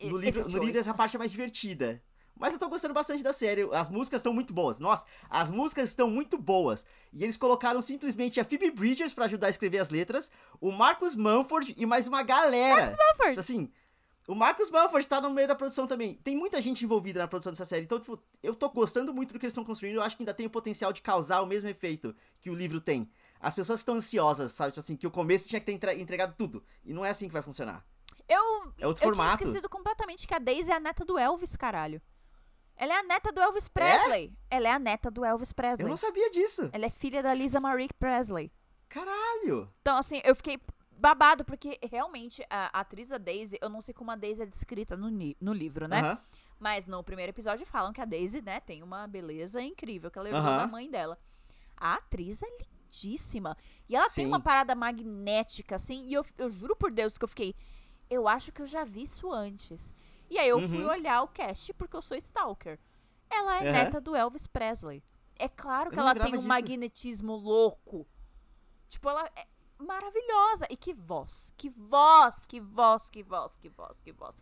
[0.00, 2.02] No livro, no livro essa parte é mais divertida.
[2.34, 3.68] Mas eu tô gostando bastante da série.
[3.72, 4.80] As músicas estão muito boas.
[4.80, 6.84] Nossa, as músicas estão muito boas.
[7.12, 10.30] E eles colocaram simplesmente a Phoebe Bridgers para ajudar a escrever as letras,
[10.60, 12.80] o Marcus Manford e mais uma galera.
[12.80, 13.30] Marcus Manford!
[13.30, 13.70] Tipo assim,
[14.26, 16.14] o Marcus Manford tá no meio da produção também.
[16.14, 17.84] Tem muita gente envolvida na produção dessa série.
[17.84, 19.96] Então, tipo, eu tô gostando muito do que eles estão construindo.
[19.96, 22.80] Eu acho que ainda tem o potencial de causar o mesmo efeito que o livro
[22.80, 23.08] tem.
[23.42, 24.70] As pessoas estão ansiosas, sabe?
[24.70, 26.64] Tipo assim, que o começo tinha que ter entregado tudo.
[26.84, 27.84] E não é assim que vai funcionar.
[28.28, 29.38] Eu, é outro eu formato.
[29.38, 32.00] tinha esquecido completamente que a Daisy é a neta do Elvis, caralho.
[32.76, 34.32] Ela é a neta do Elvis Presley.
[34.48, 34.56] É?
[34.56, 35.84] Ela é a neta do Elvis Presley.
[35.84, 36.70] Eu não sabia disso.
[36.72, 38.52] Ela é filha da Lisa Marie Presley.
[38.88, 39.68] Caralho!
[39.80, 40.60] Então, assim, eu fiquei
[40.92, 44.46] babado, porque realmente a, a atriz da Daisy, eu não sei como a Daisy é
[44.46, 46.00] descrita no, no livro, né?
[46.00, 46.20] Uh -huh.
[46.60, 50.28] Mas no primeiro episódio falam que a Daisy, né, tem uma beleza incrível, que ela
[50.28, 50.58] herdou uh -huh.
[50.58, 51.18] da mãe dela.
[51.76, 52.46] A atriz é
[52.92, 53.56] lindíssima.
[53.88, 54.22] E ela Sim.
[54.22, 57.54] tem uma parada magnética, assim, e eu, eu juro por Deus que eu fiquei.
[58.10, 59.94] Eu acho que eu já vi isso antes.
[60.30, 60.68] E aí eu uhum.
[60.68, 62.78] fui olhar o cast porque eu sou stalker.
[63.30, 63.72] Ela é uhum.
[63.72, 65.02] neta do Elvis Presley.
[65.36, 66.48] É claro que ela tem um disso.
[66.48, 68.06] magnetismo louco.
[68.88, 69.26] Tipo, ela.
[69.34, 69.46] É,
[69.78, 70.66] maravilhosa.
[70.70, 74.36] E que voz, que voz, que voz, que voz, que voz, que voz.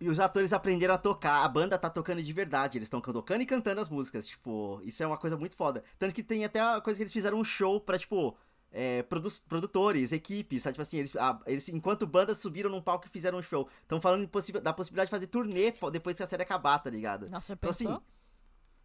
[0.00, 3.40] E, os atores aprenderam a tocar, a banda tá tocando de verdade, eles estão tocando
[3.40, 5.82] e cantando as músicas, tipo, isso é uma coisa muito foda.
[5.98, 8.36] Tanto que tem até a coisa que eles fizeram um show pra, tipo,
[8.70, 10.74] é, produ produtores, equipes, sabe?
[10.74, 13.68] Tipo assim, eles, a, eles, enquanto bandas subiram num palco e fizeram um show.
[13.82, 17.28] Estão falando possi da possibilidade de fazer turnê depois que a série acabar, tá ligado?
[17.30, 17.98] Nossa, já então, assim,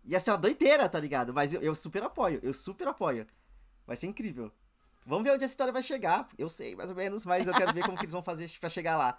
[0.06, 1.34] ia ser uma doideira, tá ligado?
[1.34, 3.28] Mas eu, eu super apoio, eu super apoio.
[3.86, 4.52] Vai ser incrível.
[5.06, 6.28] Vamos ver onde essa história vai chegar.
[6.38, 8.70] Eu sei, mais ou menos, mas eu quero ver como que eles vão fazer para
[8.70, 9.18] chegar lá.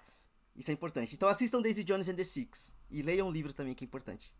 [0.54, 1.14] Isso é importante.
[1.14, 2.76] Então assistam Daisy Jones and the Six.
[2.90, 4.32] E leiam o livro também, que é importante.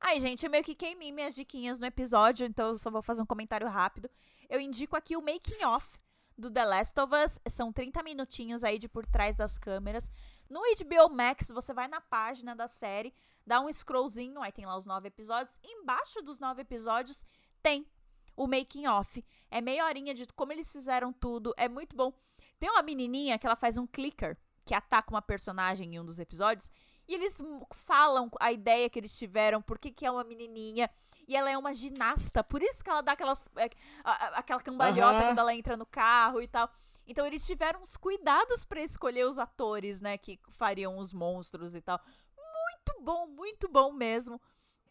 [0.00, 3.20] Ai, gente, eu meio que queimei minhas diquinhas no episódio, então eu só vou fazer
[3.20, 4.08] um comentário rápido.
[4.48, 5.86] Eu indico aqui o Making Off
[6.36, 7.40] do The Last of Us.
[7.48, 10.10] São 30 minutinhos aí de por trás das câmeras.
[10.48, 13.12] No HBO Max, você vai na página da série,
[13.46, 15.58] dá um scrollzinho, aí tem lá os nove episódios.
[15.62, 17.26] Embaixo dos nove episódios
[17.62, 17.86] tem
[18.36, 19.22] o Making Off.
[19.50, 22.12] É meia horinha de como eles fizeram tudo, é muito bom.
[22.58, 24.38] Tem uma menininha que ela faz um clicker,
[24.68, 26.70] que ataca uma personagem em um dos episódios,
[27.08, 27.38] e eles
[27.72, 30.90] falam a ideia que eles tiveram, por que, que é uma menininha.
[31.26, 33.70] E ela é uma ginasta, por isso que ela dá aquelas, é,
[34.34, 35.26] aquela cambalhota uhum.
[35.28, 36.70] quando ela entra no carro e tal.
[37.06, 41.80] Então eles tiveram uns cuidados para escolher os atores, né, que fariam os monstros e
[41.80, 41.98] tal.
[42.36, 44.38] Muito bom, muito bom mesmo.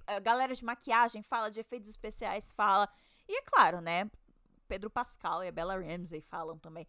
[0.08, 2.90] A galera de maquiagem fala, de efeitos especiais fala.
[3.28, 4.10] E é claro, né,
[4.68, 6.88] Pedro Pascal e a Bella Ramsey falam também.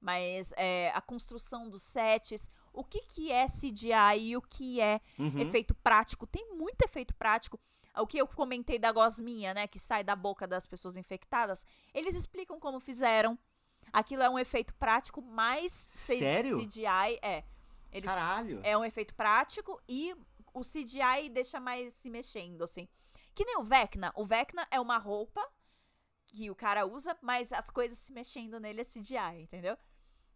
[0.00, 5.00] Mas é, a construção dos sets, o que, que é CGI e o que é
[5.18, 5.38] uhum.
[5.38, 6.26] efeito prático.
[6.26, 7.60] Tem muito efeito prático.
[7.96, 12.14] O que eu comentei da gosminha, né, que sai da boca das pessoas infectadas, eles
[12.14, 13.38] explicam como fizeram.
[13.92, 16.56] Aquilo é um efeito prático mais Sério?
[16.64, 17.18] CGI.
[17.20, 17.44] É.
[17.92, 18.60] Eles, Caralho.
[18.62, 20.14] É um efeito prático e
[20.54, 22.88] o CGI deixa mais se mexendo, assim.
[23.34, 24.12] Que nem o Vecna.
[24.14, 25.46] O Vecna é uma roupa
[26.26, 29.76] que o cara usa, mas as coisas se mexendo nele é CGI, entendeu?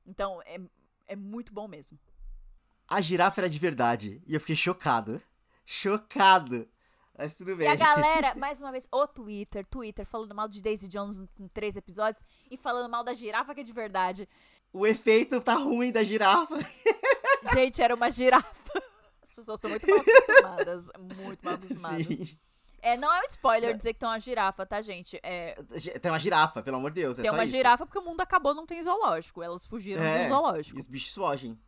[0.06, 0.60] Então, é,
[1.06, 1.98] é muito bom mesmo.
[2.88, 4.22] A girafa era de verdade.
[4.26, 5.20] E eu fiquei chocado.
[5.64, 6.68] Chocado.
[7.16, 7.66] Mas tudo bem.
[7.66, 11.48] E a galera, mais uma vez, o Twitter, Twitter, falando mal de Daisy Jones em
[11.48, 14.28] três episódios e falando mal da girafa que é de verdade.
[14.72, 16.58] O efeito tá ruim da girafa.
[17.54, 18.82] Gente, era uma girafa.
[19.22, 20.90] As pessoas estão muito mal acostumadas.
[21.24, 22.06] Muito mal acostumadas.
[22.06, 22.38] Sim.
[22.84, 25.18] É, não é um spoiler dizer que tem uma girafa, tá, gente?
[25.22, 25.54] É...
[26.02, 27.18] Tem uma girafa, pelo amor de Deus.
[27.18, 27.56] É tem uma isso.
[27.56, 29.42] girafa porque o mundo acabou, não tem zoológico.
[29.42, 30.78] Elas fugiram é, do zoológico.
[30.78, 31.58] os bichos fogem.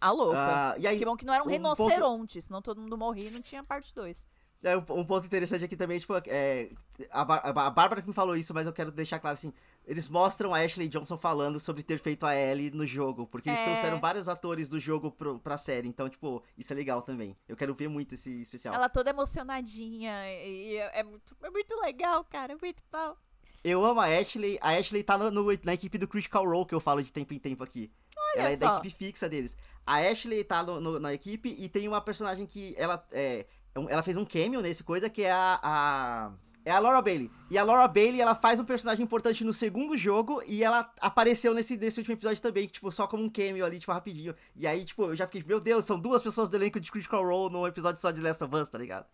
[0.00, 0.74] A louca.
[0.74, 2.42] Uh, e aí, que bom que não era um, um rinoceronte, ponto...
[2.42, 4.26] senão todo mundo morria e não tinha parte 2.
[4.62, 6.70] É, um, ponto interessante aqui também, tipo, é,
[7.10, 9.52] a, a, Bárbara que me falou isso, mas eu quero deixar claro assim,
[9.86, 13.60] eles mostram a Ashley Johnson falando sobre ter feito a Ellie no jogo, porque eles
[13.60, 13.64] é...
[13.64, 17.36] trouxeram vários atores do jogo pro, pra série, então, tipo, isso é legal também.
[17.48, 18.74] Eu quero ver muito esse especial.
[18.74, 20.12] Ela toda emocionadinha,
[20.44, 23.16] e é muito, é muito legal, cara, é muito bom.
[23.62, 26.74] Eu amo a Ashley, a Ashley tá no, no, na equipe do Critical Role que
[26.74, 27.90] eu falo de tempo em tempo aqui.
[28.16, 28.72] Olha ela é só.
[28.72, 29.56] da equipe fixa deles.
[29.84, 33.46] A Ashley tá no, na equipe e tem uma personagem que ela é,
[33.88, 36.32] ela fez um cameo nesse coisa que é a, a
[36.66, 37.30] é a Laura Bailey.
[37.48, 41.54] E a Laura Bailey, ela faz um personagem importante no segundo jogo e ela apareceu
[41.54, 44.34] nesse, nesse último episódio também, tipo, só como um cameo ali, tipo, rapidinho.
[44.56, 47.24] E aí, tipo, eu já fiquei, meu Deus, são duas pessoas do elenco de Critical
[47.24, 49.06] Role num episódio só de Last of Us, tá ligado?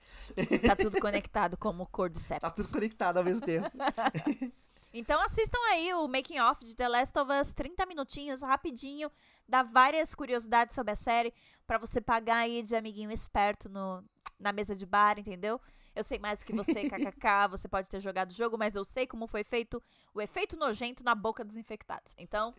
[0.66, 2.40] Tá tudo conectado como Cordyceps.
[2.40, 3.68] Tá tudo conectado ao mesmo tempo.
[4.94, 9.12] então assistam aí o Making Off de The Last of Us, 30 minutinhos, rapidinho,
[9.46, 11.34] dá várias curiosidades sobre a série
[11.66, 14.03] para você pagar aí de amiguinho esperto no,
[14.40, 15.61] na mesa de bar, entendeu?
[15.95, 18.84] Eu sei mais do que você, kkk, você pode ter jogado o jogo, mas eu
[18.84, 19.82] sei como foi feito
[20.14, 22.14] o efeito nojento na boca dos infectados.
[22.18, 22.55] Então,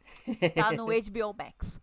[0.56, 1.80] tá no HBO Max.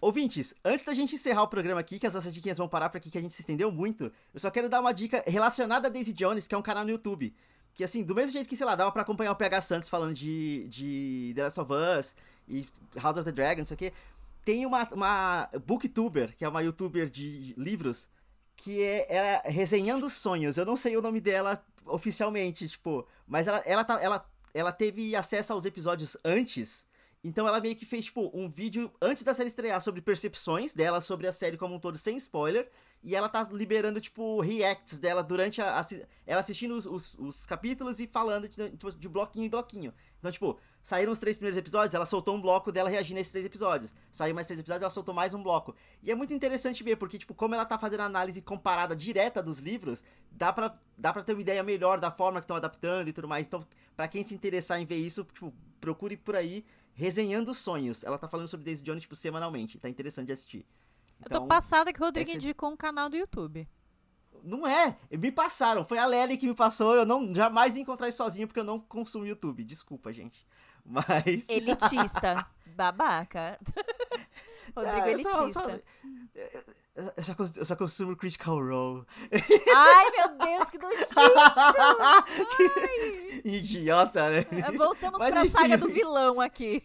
[0.00, 2.98] Ouvintes, antes da gente encerrar o programa aqui, que as nossas diquinhas vão parar por
[2.98, 5.90] aqui, que a gente se estendeu muito, eu só quero dar uma dica relacionada a
[5.90, 7.34] Daisy Jones, que é um canal no YouTube.
[7.72, 10.14] Que assim, do mesmo jeito que, sei lá, dava pra acompanhar o PH Santos falando
[10.14, 13.92] de, de The Last of Us e House of the Dragon, não sei o quê.
[14.44, 18.08] Tem uma, uma booktuber, que é uma youtuber de livros,
[18.56, 20.56] que é ela resenhando sonhos.
[20.56, 25.16] Eu não sei o nome dela oficialmente, tipo, mas ela ela tá, ela ela teve
[25.16, 26.86] acesso aos episódios antes.
[27.24, 31.00] Então ela meio que fez, tipo, um vídeo antes da série estrear sobre percepções dela
[31.00, 32.70] sobre a série como um todo, sem spoiler.
[33.02, 35.80] E ela tá liberando, tipo, reacts dela durante a.
[35.80, 35.86] a
[36.26, 39.92] ela assistindo os, os, os, capítulos e falando de, de bloquinho em bloquinho.
[40.18, 43.32] Então, tipo, saíram os três primeiros episódios, ela soltou um bloco dela reagindo a esses
[43.32, 43.94] três episódios.
[44.12, 45.74] Saiu mais três episódios, ela soltou mais um bloco.
[46.02, 49.60] E é muito interessante ver, porque, tipo, como ela tá fazendo análise comparada direta dos
[49.60, 53.14] livros, dá pra, dá pra ter uma ideia melhor da forma que estão adaptando e
[53.14, 53.46] tudo mais.
[53.46, 53.66] Então,
[53.96, 56.62] para quem se interessar em ver isso, tipo, procure por aí,
[56.92, 58.04] resenhando sonhos.
[58.04, 59.78] Ela tá falando sobre Daisy Jones, tipo, semanalmente.
[59.78, 60.66] Tá interessante de assistir.
[61.18, 62.36] Então, eu tô então, passada que o Rodrigo essa...
[62.36, 63.66] indicou um canal do YouTube.
[64.42, 65.82] Não é, me passaram.
[65.82, 66.94] Foi a Lely que me passou.
[66.94, 69.64] Eu não jamais ia encontrar isso sozinho porque eu não consumo YouTube.
[69.64, 70.46] Desculpa, gente.
[71.06, 71.48] Mas.
[71.48, 72.46] Elitista.
[72.66, 73.58] Babaca.
[74.76, 75.50] Rodrigo É, Elitista.
[75.50, 75.70] só- só-
[76.96, 79.04] eu só, eu só consumo Critical Role.
[79.74, 81.14] Ai, meu Deus, que nojento!
[81.18, 82.22] Ai.
[83.44, 84.44] Idiota, né?
[84.76, 85.50] Voltamos Mas pra enfim.
[85.56, 86.82] saga do vilão aqui.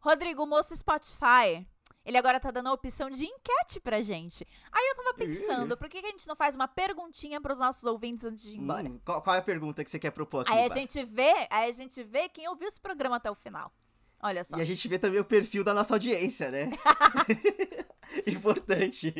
[0.00, 1.66] Rodrigo, o moço Spotify,
[2.04, 4.46] ele agora tá dando a opção de enquete pra gente.
[4.70, 7.84] Aí eu tava pensando, por que, que a gente não faz uma perguntinha pros nossos
[7.84, 8.88] ouvintes antes de ir embora?
[8.88, 10.52] Hum, qual, qual é a pergunta que você quer propor aqui?
[10.52, 13.72] aí a gente vê, aí a gente vê quem ouviu esse programa até o final.
[14.22, 14.56] Olha só.
[14.56, 16.70] E a gente vê também o perfil da nossa audiência, né?
[18.26, 19.12] Importante.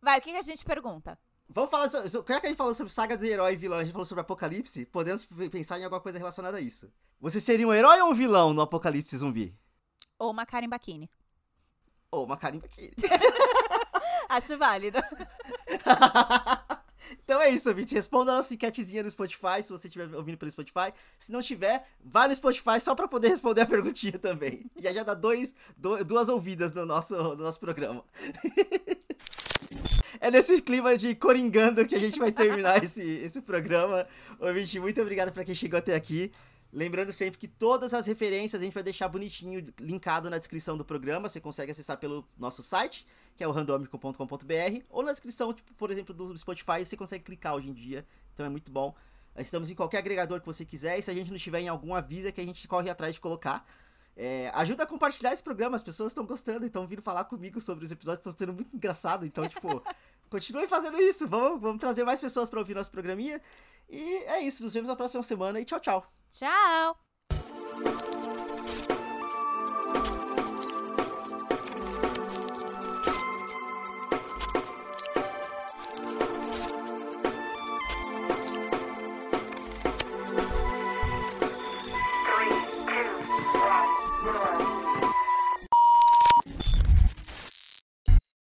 [0.00, 1.18] Vai, o que, que a gente pergunta?
[1.48, 2.08] Vamos falar sobre.
[2.08, 4.20] Já que a gente falou sobre saga de herói e vilão, a gente falou sobre
[4.20, 6.90] apocalipse, podemos pensar em alguma coisa relacionada a isso.
[7.20, 9.54] Você seria um herói ou um vilão no apocalipse zumbi?
[10.18, 11.10] Ou uma Karen Bakini.
[12.10, 12.92] Ou uma carimba aqui.
[14.28, 14.98] Acho válido.
[17.24, 17.94] então é isso, ouvinte.
[17.94, 20.92] Responda a nossa enquetezinha no Spotify, se você estiver ouvindo pelo Spotify.
[21.18, 24.64] Se não tiver, vai no Spotify só pra poder responder a perguntinha também.
[24.84, 28.04] Aí já dá dois, do- duas ouvidas no nosso, no nosso programa.
[30.20, 34.06] É nesse clima de coringando que a gente vai terminar esse, esse programa.
[34.38, 36.30] Ouvinte, muito obrigado pra quem chegou até aqui.
[36.72, 40.84] Lembrando sempre que todas as referências a gente vai deixar bonitinho, linkado na descrição do
[40.84, 41.28] programa.
[41.28, 43.06] Você consegue acessar pelo nosso site,
[43.36, 47.56] que é o randomico.com.br, ou na descrição, tipo, por exemplo, do Spotify, você consegue clicar
[47.56, 48.06] hoje em dia.
[48.32, 48.94] Então é muito bom.
[49.36, 51.94] Estamos em qualquer agregador que você quiser, e se a gente não tiver em algum,
[51.94, 53.66] avisa que a gente corre atrás de colocar.
[54.16, 57.84] É, ajuda a compartilhar esse programa, as pessoas estão gostando, estão vindo falar comigo sobre
[57.84, 59.24] os episódios, estão sendo muito engraçado.
[59.24, 59.82] Então, tipo,
[60.30, 61.26] continue fazendo isso.
[61.26, 63.40] Vamos, vamos trazer mais pessoas para ouvir nosso programinha.
[63.88, 66.06] E é isso, nos vemos na próxima semana e tchau, tchau.
[66.30, 66.96] Tchau!